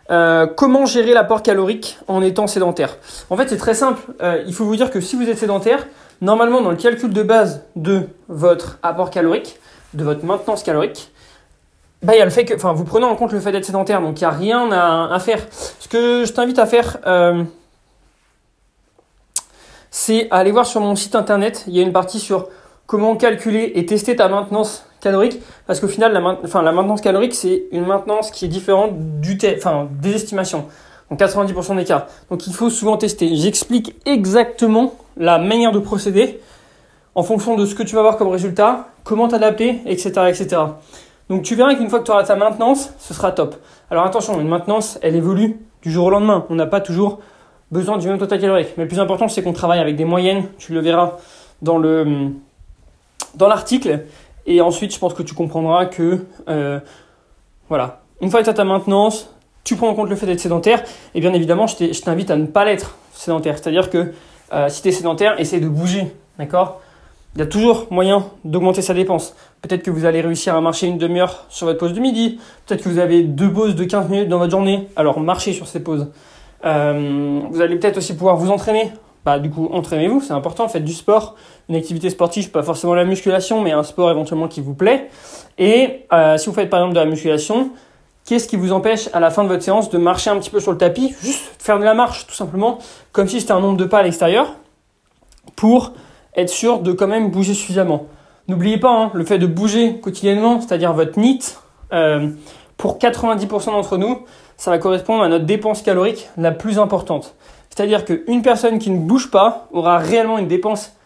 Comment 0.08 0.86
gérer 0.86 1.12
l'apport 1.12 1.42
calorique 1.42 1.98
en 2.08 2.22
étant 2.22 2.46
sédentaire? 2.46 2.96
En 3.30 3.36
fait, 3.36 3.48
c'est 3.48 3.56
très 3.56 3.74
simple. 3.74 4.00
il 4.46 4.54
faut 4.54 4.64
vous 4.64 4.76
dire 4.76 4.90
que 4.90 5.00
si 5.00 5.16
vous 5.16 5.28
êtes 5.28 5.38
sédentaire, 5.38 5.86
Normalement, 6.20 6.60
dans 6.60 6.70
le 6.70 6.76
calcul 6.76 7.12
de 7.12 7.22
base 7.22 7.62
de 7.76 8.08
votre 8.28 8.78
apport 8.82 9.10
calorique, 9.10 9.56
de 9.94 10.02
votre 10.02 10.24
maintenance 10.24 10.62
calorique, 10.64 11.12
bah, 12.02 12.14
enfin, 12.54 12.72
vous 12.72 12.84
prenez 12.84 13.04
en 13.04 13.14
compte 13.16 13.32
le 13.32 13.40
fait 13.40 13.52
d'être 13.52 13.64
sédentaire, 13.64 14.00
donc 14.00 14.20
il 14.20 14.24
n'y 14.24 14.26
a 14.26 14.30
rien 14.30 14.70
à, 14.72 15.18
faire. 15.20 15.40
Ce 15.50 15.88
que 15.88 16.24
je 16.24 16.32
t'invite 16.32 16.58
à 16.58 16.66
faire, 16.66 16.98
euh, 17.06 17.44
c'est 19.90 20.28
aller 20.30 20.50
voir 20.50 20.66
sur 20.66 20.80
mon 20.80 20.96
site 20.96 21.14
internet. 21.14 21.64
Il 21.68 21.74
y 21.74 21.80
a 21.80 21.82
une 21.82 21.92
partie 21.92 22.18
sur 22.18 22.48
comment 22.86 23.16
calculer 23.16 23.72
et 23.74 23.86
tester 23.86 24.16
ta 24.16 24.28
maintenance 24.28 24.84
calorique, 25.00 25.40
parce 25.66 25.80
qu'au 25.80 25.88
final, 25.88 26.12
la, 26.12 26.20
enfin, 26.44 26.62
la 26.62 26.72
maintenance 26.72 27.00
calorique, 27.00 27.34
c'est 27.34 27.64
une 27.72 27.86
maintenance 27.86 28.30
qui 28.30 28.44
est 28.44 28.48
différente 28.48 28.92
du 29.20 29.38
enfin, 29.56 29.88
des 30.00 30.14
estimations. 30.14 30.66
Donc 31.10 31.20
90% 31.20 31.76
des 31.76 31.84
cas. 31.84 32.06
Donc 32.30 32.46
il 32.46 32.52
faut 32.52 32.70
souvent 32.70 32.96
tester. 32.96 33.34
J'explique 33.34 33.94
exactement 34.04 34.94
la 35.16 35.38
manière 35.38 35.72
de 35.72 35.78
procéder 35.78 36.40
en 37.14 37.22
fonction 37.22 37.56
de 37.56 37.64
ce 37.66 37.74
que 37.74 37.82
tu 37.82 37.94
vas 37.94 38.00
avoir 38.00 38.16
comme 38.16 38.28
résultat, 38.28 38.88
comment 39.04 39.28
t'adapter, 39.28 39.80
etc., 39.86 40.10
etc. 40.28 40.62
Donc 41.28 41.42
tu 41.42 41.54
verras 41.54 41.74
qu'une 41.74 41.88
fois 41.88 42.00
que 42.00 42.04
tu 42.04 42.10
auras 42.10 42.24
ta 42.24 42.36
maintenance, 42.36 42.92
ce 42.98 43.14
sera 43.14 43.32
top. 43.32 43.56
Alors 43.90 44.04
attention, 44.04 44.40
une 44.40 44.48
maintenance, 44.48 44.98
elle 45.02 45.16
évolue 45.16 45.58
du 45.82 45.90
jour 45.90 46.06
au 46.06 46.10
lendemain. 46.10 46.46
On 46.50 46.54
n'a 46.54 46.66
pas 46.66 46.80
toujours 46.80 47.20
besoin 47.70 47.98
du 47.98 48.08
même 48.08 48.18
total 48.18 48.40
calorique. 48.40 48.68
Mais 48.76 48.84
le 48.84 48.88
plus 48.88 49.00
important, 49.00 49.28
c'est 49.28 49.42
qu'on 49.42 49.52
travaille 49.52 49.80
avec 49.80 49.96
des 49.96 50.04
moyennes. 50.04 50.44
Tu 50.58 50.72
le 50.72 50.80
verras 50.80 51.16
dans 51.62 51.78
le 51.78 52.30
dans 53.34 53.48
l'article. 53.48 54.04
Et 54.48 54.62
ensuite, 54.62 54.94
je 54.94 54.98
pense 54.98 55.12
que 55.12 55.22
tu 55.22 55.34
comprendras 55.34 55.84
que 55.84 56.24
euh, 56.48 56.80
voilà, 57.68 58.00
une 58.22 58.30
fois 58.30 58.40
que 58.40 58.44
tu 58.44 58.50
as 58.50 58.54
ta 58.54 58.64
maintenance, 58.64 59.30
tu 59.62 59.76
prends 59.76 59.88
en 59.88 59.94
compte 59.94 60.08
le 60.08 60.16
fait 60.16 60.24
d'être 60.24 60.40
sédentaire. 60.40 60.82
Et 61.14 61.20
bien 61.20 61.34
évidemment, 61.34 61.66
je 61.66 62.00
t'invite 62.00 62.30
à 62.30 62.36
ne 62.36 62.46
pas 62.46 62.64
l'être 62.64 62.96
sédentaire. 63.12 63.58
C'est-à-dire 63.58 63.90
que 63.90 64.14
euh, 64.54 64.68
si 64.70 64.80
tu 64.80 64.88
es 64.88 64.92
sédentaire, 64.92 65.38
essaie 65.38 65.60
de 65.60 65.68
bouger. 65.68 66.06
D'accord? 66.38 66.80
Il 67.34 67.40
y 67.40 67.42
a 67.42 67.46
toujours 67.46 67.88
moyen 67.90 68.24
d'augmenter 68.46 68.80
sa 68.80 68.94
dépense. 68.94 69.36
Peut-être 69.60 69.82
que 69.82 69.90
vous 69.90 70.06
allez 70.06 70.22
réussir 70.22 70.54
à 70.54 70.62
marcher 70.62 70.86
une 70.86 70.96
demi-heure 70.96 71.44
sur 71.50 71.66
votre 71.66 71.78
pause 71.78 71.92
de 71.92 72.00
midi. 72.00 72.40
Peut-être 72.64 72.82
que 72.82 72.88
vous 72.88 72.98
avez 72.98 73.24
deux 73.24 73.52
pauses 73.52 73.74
de 73.74 73.84
15 73.84 74.08
minutes 74.08 74.30
dans 74.30 74.38
votre 74.38 74.50
journée. 74.50 74.88
Alors 74.96 75.20
marchez 75.20 75.52
sur 75.52 75.66
ces 75.66 75.80
pauses. 75.80 76.10
Euh, 76.64 77.40
vous 77.50 77.60
allez 77.60 77.76
peut-être 77.76 77.98
aussi 77.98 78.16
pouvoir 78.16 78.36
vous 78.36 78.50
entraîner. 78.50 78.92
Bah, 79.28 79.38
du 79.38 79.50
coup, 79.50 79.68
entraînez-vous, 79.70 80.22
c'est 80.22 80.32
important. 80.32 80.68
Faites 80.68 80.86
du 80.86 80.94
sport, 80.94 81.34
une 81.68 81.76
activité 81.76 82.08
sportive, 82.08 82.50
pas 82.50 82.62
forcément 82.62 82.94
la 82.94 83.04
musculation, 83.04 83.60
mais 83.60 83.72
un 83.72 83.82
sport 83.82 84.10
éventuellement 84.10 84.48
qui 84.48 84.62
vous 84.62 84.72
plaît. 84.72 85.10
Et 85.58 86.06
euh, 86.14 86.38
si 86.38 86.48
vous 86.48 86.54
faites 86.54 86.70
par 86.70 86.80
exemple 86.80 86.94
de 86.94 87.00
la 87.00 87.04
musculation, 87.04 87.68
qu'est-ce 88.24 88.48
qui 88.48 88.56
vous 88.56 88.72
empêche 88.72 89.10
à 89.12 89.20
la 89.20 89.28
fin 89.28 89.42
de 89.44 89.48
votre 89.48 89.62
séance 89.62 89.90
de 89.90 89.98
marcher 89.98 90.30
un 90.30 90.38
petit 90.38 90.48
peu 90.48 90.60
sur 90.60 90.72
le 90.72 90.78
tapis, 90.78 91.14
juste 91.22 91.42
faire 91.58 91.78
de 91.78 91.84
la 91.84 91.92
marche, 91.92 92.26
tout 92.26 92.32
simplement, 92.32 92.78
comme 93.12 93.28
si 93.28 93.38
c'était 93.38 93.52
un 93.52 93.60
nombre 93.60 93.76
de 93.76 93.84
pas 93.84 93.98
à 93.98 94.02
l'extérieur, 94.02 94.54
pour 95.56 95.92
être 96.34 96.48
sûr 96.48 96.78
de 96.78 96.92
quand 96.92 97.06
même 97.06 97.30
bouger 97.30 97.52
suffisamment. 97.52 98.06
N'oubliez 98.48 98.78
pas, 98.78 98.92
hein, 98.92 99.10
le 99.12 99.26
fait 99.26 99.38
de 99.38 99.46
bouger 99.46 100.00
quotidiennement, 100.00 100.62
c'est-à-dire 100.62 100.94
votre 100.94 101.18
NIT, 101.18 101.58
euh, 101.92 102.30
pour 102.78 102.96
90% 102.96 103.72
d'entre 103.72 103.98
nous, 103.98 104.20
ça 104.56 104.70
va 104.70 104.78
correspondre 104.78 105.22
à 105.22 105.28
notre 105.28 105.44
dépense 105.44 105.82
calorique 105.82 106.30
la 106.38 106.50
plus 106.50 106.78
importante. 106.78 107.34
C'est-à-dire 107.78 108.04
qu'une 108.04 108.42
personne 108.42 108.80
qui 108.80 108.90
ne 108.90 108.98
bouge 108.98 109.30
pas 109.30 109.68
aura 109.70 109.98
réellement 109.98 110.36
une 110.38 110.48
dépense 110.48 110.96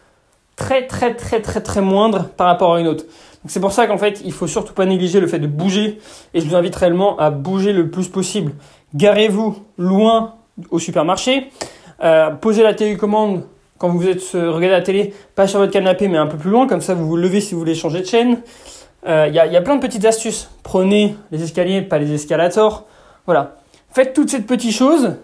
très 0.55 0.87
très 0.87 1.13
très 1.13 1.39
très 1.39 1.61
très 1.61 1.81
moindre 1.81 2.29
par 2.35 2.47
rapport 2.47 2.73
à 2.73 2.79
une 2.79 2.87
autre. 2.87 3.05
c'est 3.45 3.59
pour 3.59 3.71
ça 3.71 3.85
qu'en 3.85 3.99
fait, 3.99 4.23
il 4.25 4.31
faut 4.31 4.47
surtout 4.47 4.73
pas 4.73 4.87
négliger 4.87 5.19
le 5.19 5.27
fait 5.27 5.37
de 5.37 5.45
bouger 5.45 5.99
et 6.33 6.41
je 6.41 6.47
vous 6.47 6.55
invite 6.55 6.75
réellement 6.75 7.15
à 7.19 7.29
bouger 7.29 7.73
le 7.73 7.91
plus 7.91 8.07
possible. 8.07 8.53
Garez-vous 8.95 9.55
loin 9.77 10.33
au 10.71 10.79
supermarché, 10.79 11.51
euh, 12.03 12.31
posez 12.31 12.63
la 12.63 12.73
télécommande 12.73 13.43
quand 13.77 13.89
vous 13.89 14.07
êtes 14.07 14.23
euh, 14.33 14.49
regardez 14.49 14.75
la 14.75 14.81
télé, 14.81 15.13
pas 15.35 15.45
sur 15.45 15.59
votre 15.59 15.71
canapé, 15.71 16.07
mais 16.07 16.17
un 16.17 16.25
peu 16.25 16.37
plus 16.37 16.49
loin, 16.49 16.65
comme 16.65 16.81
ça 16.81 16.95
vous 16.95 17.05
vous 17.05 17.17
levez 17.17 17.39
si 17.39 17.53
vous 17.53 17.59
voulez 17.59 17.75
changer 17.75 17.99
de 17.99 18.07
chaîne. 18.07 18.41
Il 19.05 19.11
euh, 19.11 19.27
y, 19.27 19.37
a, 19.37 19.45
y, 19.45 19.55
a, 19.55 19.61
plein 19.61 19.75
de 19.75 19.81
petites 19.81 20.05
astuces. 20.05 20.49
Prenez 20.63 21.15
les 21.29 21.43
escaliers, 21.43 21.83
pas 21.83 21.99
les 21.99 22.11
escalators. 22.13 22.85
Voilà. 23.27 23.57
Faites 23.91 24.13
toutes 24.15 24.31
ces 24.31 24.41
petites 24.41 24.73
choses, 24.73 25.17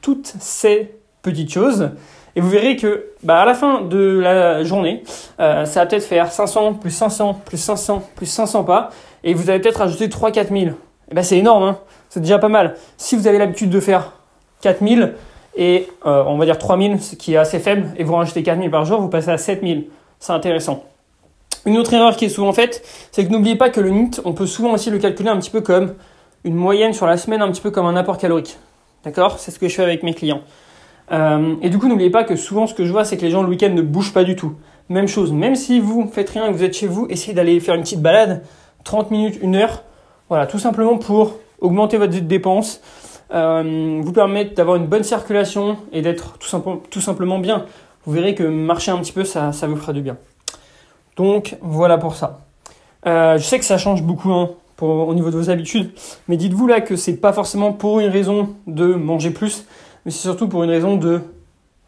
toutes 0.00 0.34
ces 0.40 0.94
petites 1.22 1.52
choses, 1.52 1.90
et 2.36 2.40
vous 2.40 2.48
verrez 2.48 2.76
que 2.76 3.06
bah, 3.22 3.40
à 3.40 3.44
la 3.44 3.54
fin 3.54 3.82
de 3.82 4.18
la 4.18 4.64
journée, 4.64 5.04
euh, 5.40 5.64
ça 5.64 5.80
va 5.80 5.86
peut-être 5.86 6.04
faire 6.04 6.32
500, 6.32 6.74
plus 6.74 6.90
500, 6.90 7.40
plus 7.44 7.58
500, 7.58 8.02
plus 8.16 8.26
500 8.26 8.64
pas, 8.64 8.90
et 9.22 9.34
vous 9.34 9.50
allez 9.50 9.60
peut-être 9.60 9.78
rajouter 9.78 10.08
3-4 10.08 10.48
000. 10.48 10.76
Et 11.10 11.14
ben, 11.14 11.22
c'est 11.22 11.38
énorme, 11.38 11.62
hein 11.62 11.78
c'est 12.08 12.20
déjà 12.20 12.38
pas 12.38 12.48
mal. 12.48 12.76
Si 12.96 13.16
vous 13.16 13.26
avez 13.26 13.38
l'habitude 13.38 13.70
de 13.70 13.80
faire 13.80 14.12
4000, 14.60 15.14
et 15.56 15.88
euh, 16.06 16.24
on 16.26 16.36
va 16.38 16.44
dire 16.44 16.58
3000, 16.58 17.00
ce 17.02 17.16
qui 17.16 17.34
est 17.34 17.36
assez 17.36 17.58
faible, 17.58 17.88
et 17.96 18.04
vous 18.04 18.14
rajoutez 18.14 18.42
4000 18.42 18.70
par 18.70 18.84
jour, 18.84 19.00
vous 19.00 19.08
passez 19.08 19.30
à 19.30 19.38
7000. 19.38 19.86
C'est 20.20 20.32
intéressant. 20.32 20.84
Une 21.66 21.76
autre 21.76 21.92
erreur 21.94 22.16
qui 22.16 22.26
est 22.26 22.28
souvent 22.28 22.52
faite, 22.52 22.84
c'est 23.10 23.24
que 23.26 23.32
n'oubliez 23.32 23.56
pas 23.56 23.70
que 23.70 23.80
le 23.80 23.90
NIT, 23.90 24.20
on 24.24 24.32
peut 24.32 24.46
souvent 24.46 24.72
aussi 24.72 24.90
le 24.90 24.98
calculer 24.98 25.28
un 25.28 25.38
petit 25.38 25.50
peu 25.50 25.60
comme 25.60 25.94
une 26.44 26.54
moyenne 26.54 26.92
sur 26.92 27.06
la 27.06 27.16
semaine, 27.16 27.42
un 27.42 27.50
petit 27.50 27.60
peu 27.60 27.70
comme 27.70 27.86
un 27.86 27.96
apport 27.96 28.18
calorique. 28.18 28.58
D'accord? 29.04 29.38
C'est 29.38 29.50
ce 29.50 29.58
que 29.58 29.68
je 29.68 29.74
fais 29.74 29.82
avec 29.82 30.02
mes 30.02 30.14
clients. 30.14 30.42
Euh, 31.12 31.56
et 31.62 31.68
du 31.68 31.78
coup, 31.78 31.88
n'oubliez 31.88 32.10
pas 32.10 32.24
que 32.24 32.36
souvent, 32.36 32.66
ce 32.66 32.74
que 32.74 32.84
je 32.84 32.92
vois, 32.92 33.04
c'est 33.04 33.16
que 33.16 33.22
les 33.22 33.30
gens 33.30 33.42
le 33.42 33.48
week-end 33.48 33.70
ne 33.70 33.82
bougent 33.82 34.12
pas 34.12 34.24
du 34.24 34.36
tout. 34.36 34.54
Même 34.88 35.08
chose, 35.08 35.32
même 35.32 35.54
si 35.54 35.80
vous 35.80 36.10
faites 36.12 36.30
rien 36.30 36.48
que 36.48 36.52
vous 36.52 36.64
êtes 36.64 36.74
chez 36.74 36.86
vous, 36.86 37.06
essayez 37.08 37.34
d'aller 37.34 37.58
faire 37.60 37.74
une 37.74 37.82
petite 37.82 38.02
balade, 38.02 38.42
30 38.84 39.10
minutes, 39.10 39.38
1 39.42 39.54
heure. 39.54 39.82
Voilà, 40.28 40.46
tout 40.46 40.58
simplement 40.58 40.98
pour 40.98 41.36
augmenter 41.60 41.96
votre 41.96 42.18
dépense, 42.18 42.80
euh, 43.32 44.00
vous 44.02 44.12
permettre 44.12 44.54
d'avoir 44.54 44.76
une 44.76 44.86
bonne 44.86 45.04
circulation 45.04 45.78
et 45.92 46.02
d'être 46.02 46.38
tout, 46.38 47.00
simplement 47.00 47.38
bien. 47.38 47.64
Vous 48.04 48.12
verrez 48.12 48.34
que 48.34 48.42
marcher 48.42 48.90
un 48.90 48.98
petit 48.98 49.12
peu, 49.12 49.24
ça, 49.24 49.52
ça 49.52 49.66
vous 49.66 49.76
fera 49.76 49.92
du 49.92 50.02
bien. 50.02 50.18
Donc 51.16 51.56
voilà 51.62 51.96
pour 51.96 52.14
ça. 52.16 52.40
Euh, 53.06 53.38
je 53.38 53.42
sais 53.42 53.58
que 53.58 53.64
ça 53.64 53.78
change 53.78 54.02
beaucoup 54.02 54.32
hein, 54.32 54.50
au 54.80 55.14
niveau 55.14 55.30
de 55.30 55.36
vos 55.36 55.50
habitudes, 55.50 55.92
mais 56.28 56.36
dites-vous 56.36 56.66
là 56.66 56.80
que 56.80 56.96
c'est 56.96 57.16
pas 57.16 57.32
forcément 57.32 57.72
pour 57.72 58.00
une 58.00 58.10
raison 58.10 58.54
de 58.66 58.86
manger 58.94 59.30
plus, 59.30 59.66
mais 60.04 60.10
c'est 60.10 60.22
surtout 60.22 60.48
pour 60.48 60.64
une 60.64 60.70
raison 60.70 60.96
de, 60.96 61.20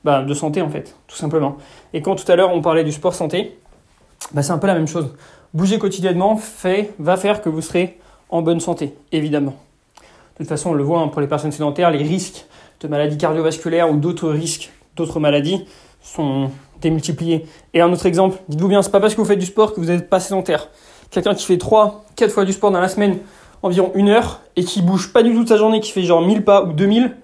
bah, 0.04 0.22
de 0.22 0.34
santé 0.34 0.62
en 0.62 0.68
fait, 0.68 0.96
tout 1.06 1.16
simplement. 1.16 1.56
Et 1.92 2.02
quand 2.02 2.14
tout 2.14 2.30
à 2.30 2.36
l'heure 2.36 2.52
on 2.54 2.62
parlait 2.62 2.84
du 2.84 2.92
sport 2.92 3.14
santé, 3.14 3.58
bah, 4.32 4.42
c'est 4.42 4.52
un 4.52 4.58
peu 4.58 4.66
la 4.66 4.74
même 4.74 4.88
chose. 4.88 5.14
Bouger 5.54 5.78
quotidiennement 5.78 6.36
fait, 6.36 6.94
va 6.98 7.16
faire 7.16 7.42
que 7.42 7.48
vous 7.48 7.60
serez 7.60 7.98
en 8.28 8.42
bonne 8.42 8.60
santé, 8.60 8.94
évidemment. 9.12 9.56
De 10.34 10.44
toute 10.44 10.48
façon, 10.48 10.70
on 10.70 10.74
le 10.74 10.84
voit 10.84 11.00
hein, 11.00 11.08
pour 11.08 11.20
les 11.20 11.26
personnes 11.26 11.52
sédentaires, 11.52 11.90
les 11.90 12.02
risques 12.02 12.46
de 12.80 12.88
maladies 12.88 13.16
cardiovasculaires 13.16 13.90
ou 13.90 13.96
d'autres 13.96 14.28
risques, 14.28 14.70
d'autres 14.96 15.20
maladies 15.20 15.64
sont 16.00 16.50
démultipliés. 16.80 17.46
Et 17.74 17.80
un 17.80 17.92
autre 17.92 18.06
exemple, 18.06 18.38
dites-vous 18.48 18.68
bien, 18.68 18.82
c'est 18.82 18.90
pas 18.90 19.00
parce 19.00 19.14
que 19.14 19.20
vous 19.20 19.26
faites 19.26 19.38
du 19.38 19.46
sport 19.46 19.72
que 19.74 19.80
vous 19.80 19.86
n'êtes 19.86 20.08
pas 20.08 20.20
sédentaire. 20.20 20.68
Quelqu'un 21.10 21.34
qui 21.34 21.44
fait 21.44 21.58
3, 21.58 22.04
4 22.16 22.30
fois 22.30 22.44
du 22.44 22.52
sport 22.52 22.70
dans 22.70 22.80
la 22.80 22.88
semaine, 22.88 23.18
environ 23.62 23.92
une 23.94 24.08
heure, 24.08 24.40
et 24.56 24.64
qui 24.64 24.82
bouge 24.82 25.12
pas 25.12 25.22
du 25.22 25.32
tout 25.32 25.44
de 25.44 25.48
sa 25.48 25.56
journée, 25.56 25.80
qui 25.80 25.92
fait 25.92 26.02
genre 26.02 26.22
1000 26.22 26.44
pas 26.44 26.64
ou 26.64 26.72
2000, 26.72 27.16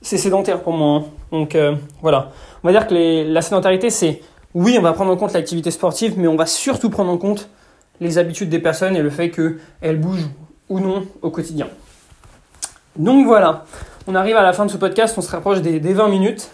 c'est 0.00 0.18
sédentaire 0.18 0.60
pour 0.62 0.72
moi. 0.72 0.98
Hein. 0.98 1.04
Donc 1.30 1.54
euh, 1.54 1.74
voilà. 2.02 2.30
On 2.62 2.68
va 2.68 2.72
dire 2.72 2.86
que 2.86 3.32
la 3.32 3.42
sédentarité, 3.42 3.90
c'est 3.90 4.20
oui, 4.54 4.76
on 4.78 4.82
va 4.82 4.92
prendre 4.92 5.10
en 5.10 5.16
compte 5.16 5.32
l'activité 5.32 5.70
sportive, 5.70 6.14
mais 6.18 6.28
on 6.28 6.36
va 6.36 6.46
surtout 6.46 6.90
prendre 6.90 7.10
en 7.10 7.18
compte 7.18 7.48
les 8.00 8.18
habitudes 8.18 8.48
des 8.48 8.58
personnes 8.58 8.96
et 8.96 9.02
le 9.02 9.10
fait 9.10 9.30
qu'elles 9.30 10.00
bougent 10.00 10.28
ou 10.68 10.80
non 10.80 11.06
au 11.22 11.30
quotidien. 11.30 11.68
Donc 12.96 13.26
voilà, 13.26 13.64
on 14.06 14.14
arrive 14.14 14.36
à 14.36 14.42
la 14.42 14.52
fin 14.52 14.66
de 14.66 14.70
ce 14.70 14.76
podcast, 14.76 15.16
on 15.16 15.22
se 15.22 15.30
rapproche 15.30 15.62
des, 15.62 15.78
20 15.78 16.08
minutes. 16.08 16.50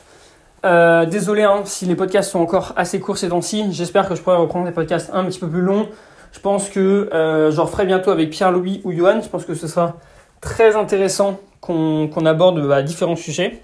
Euh, 0.64 1.06
désolé 1.06 1.44
hein, 1.44 1.62
si 1.64 1.86
les 1.86 1.94
podcasts 1.94 2.30
sont 2.30 2.40
encore 2.40 2.72
assez 2.76 3.00
courts 3.00 3.18
ces 3.18 3.28
temps-ci. 3.28 3.66
J'espère 3.72 4.08
que 4.08 4.14
je 4.14 4.22
pourrai 4.22 4.36
reprendre 4.36 4.66
des 4.66 4.72
podcasts 4.72 5.10
un 5.12 5.24
petit 5.24 5.38
peu 5.38 5.48
plus 5.48 5.60
longs. 5.60 5.88
Je 6.32 6.40
pense 6.40 6.68
que 6.68 7.08
euh, 7.12 7.50
j'en 7.50 7.64
referai 7.64 7.86
bientôt 7.86 8.10
avec 8.10 8.30
Pierre-Louis 8.30 8.80
ou 8.84 8.92
Johan. 8.92 9.20
Je 9.22 9.28
pense 9.28 9.44
que 9.44 9.54
ce 9.54 9.68
sera 9.68 9.96
très 10.40 10.76
intéressant 10.76 11.38
qu'on 11.60 12.26
aborde 12.26 12.66
bah, 12.66 12.82
différents 12.82 13.16
sujets. 13.16 13.62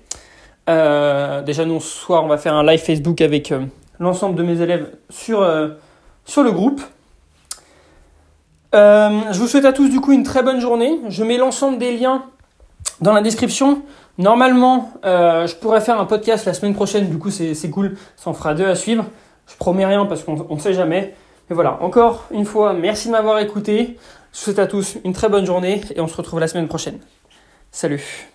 Euh, 0.71 1.43
déjà, 1.43 1.65
nous, 1.65 1.81
ce 1.81 1.99
soir, 1.99 2.25
on 2.25 2.29
va 2.29 2.39
faire 2.39 2.55
un 2.55 2.65
live 2.65 2.81
Facebook 2.81 3.21
avec 3.21 3.53
l'ensemble 3.99 4.37
de 4.37 4.43
mes 4.43 4.61
élèves 4.61 4.89
sur 5.11 5.41
le 5.41 6.51
groupe. 6.51 6.81
je 8.73 9.39
vous 9.39 9.47
souhaite 9.47 9.65
à 9.65 9.73
tous 9.73 9.89
du 9.89 10.01
coup 10.01 10.13
une 10.13 10.25
très 10.25 10.43
bonne 10.43 10.61
journée. 10.61 11.01
Je 11.09 11.25
mets 11.25 11.39
l'ensemble 11.39 11.79
des 11.79 11.97
liens 11.97 12.25
dans 13.01 13.13
la 13.13 13.23
description, 13.23 13.83
normalement, 14.19 14.93
euh, 15.05 15.47
je 15.47 15.55
pourrais 15.57 15.81
faire 15.81 16.01
un 16.01 16.07
podcast 16.07 16.47
la 16.47 16.55
semaine 16.55 16.75
prochaine. 16.75 17.09
Du 17.09 17.19
coup, 17.19 17.31
c'est 17.31 17.71
cool. 17.71 17.97
Ça 18.17 18.31
en 18.31 18.35
fera 18.35 18.55
deux 18.55 18.67
à 18.67 18.75
suivre. 18.75 19.07
Je 19.47 19.57
promets 19.57 19.87
rien 19.87 20.07
parce 20.07 20.23
qu'on 20.23 20.55
ne 20.55 20.61
sait 20.61 20.75
jamais. 20.75 21.15
Mais 21.49 21.55
voilà, 21.55 21.83
encore 21.83 22.25
une 22.31 22.47
fois, 22.47 22.73
merci 22.73 23.09
de 23.09 23.13
m'avoir 23.13 23.39
écouté. 23.39 23.99
Je 24.33 24.39
vous 24.39 24.45
souhaite 24.45 24.59
à 24.59 24.67
tous 24.67 24.97
une 25.05 25.13
très 25.13 25.29
bonne 25.29 25.45
journée 25.45 25.83
et 25.95 26.01
on 26.01 26.09
se 26.09 26.17
retrouve 26.17 26.41
la 26.41 26.49
semaine 26.49 26.69
prochaine. 26.69 26.99
Salut 27.71 28.34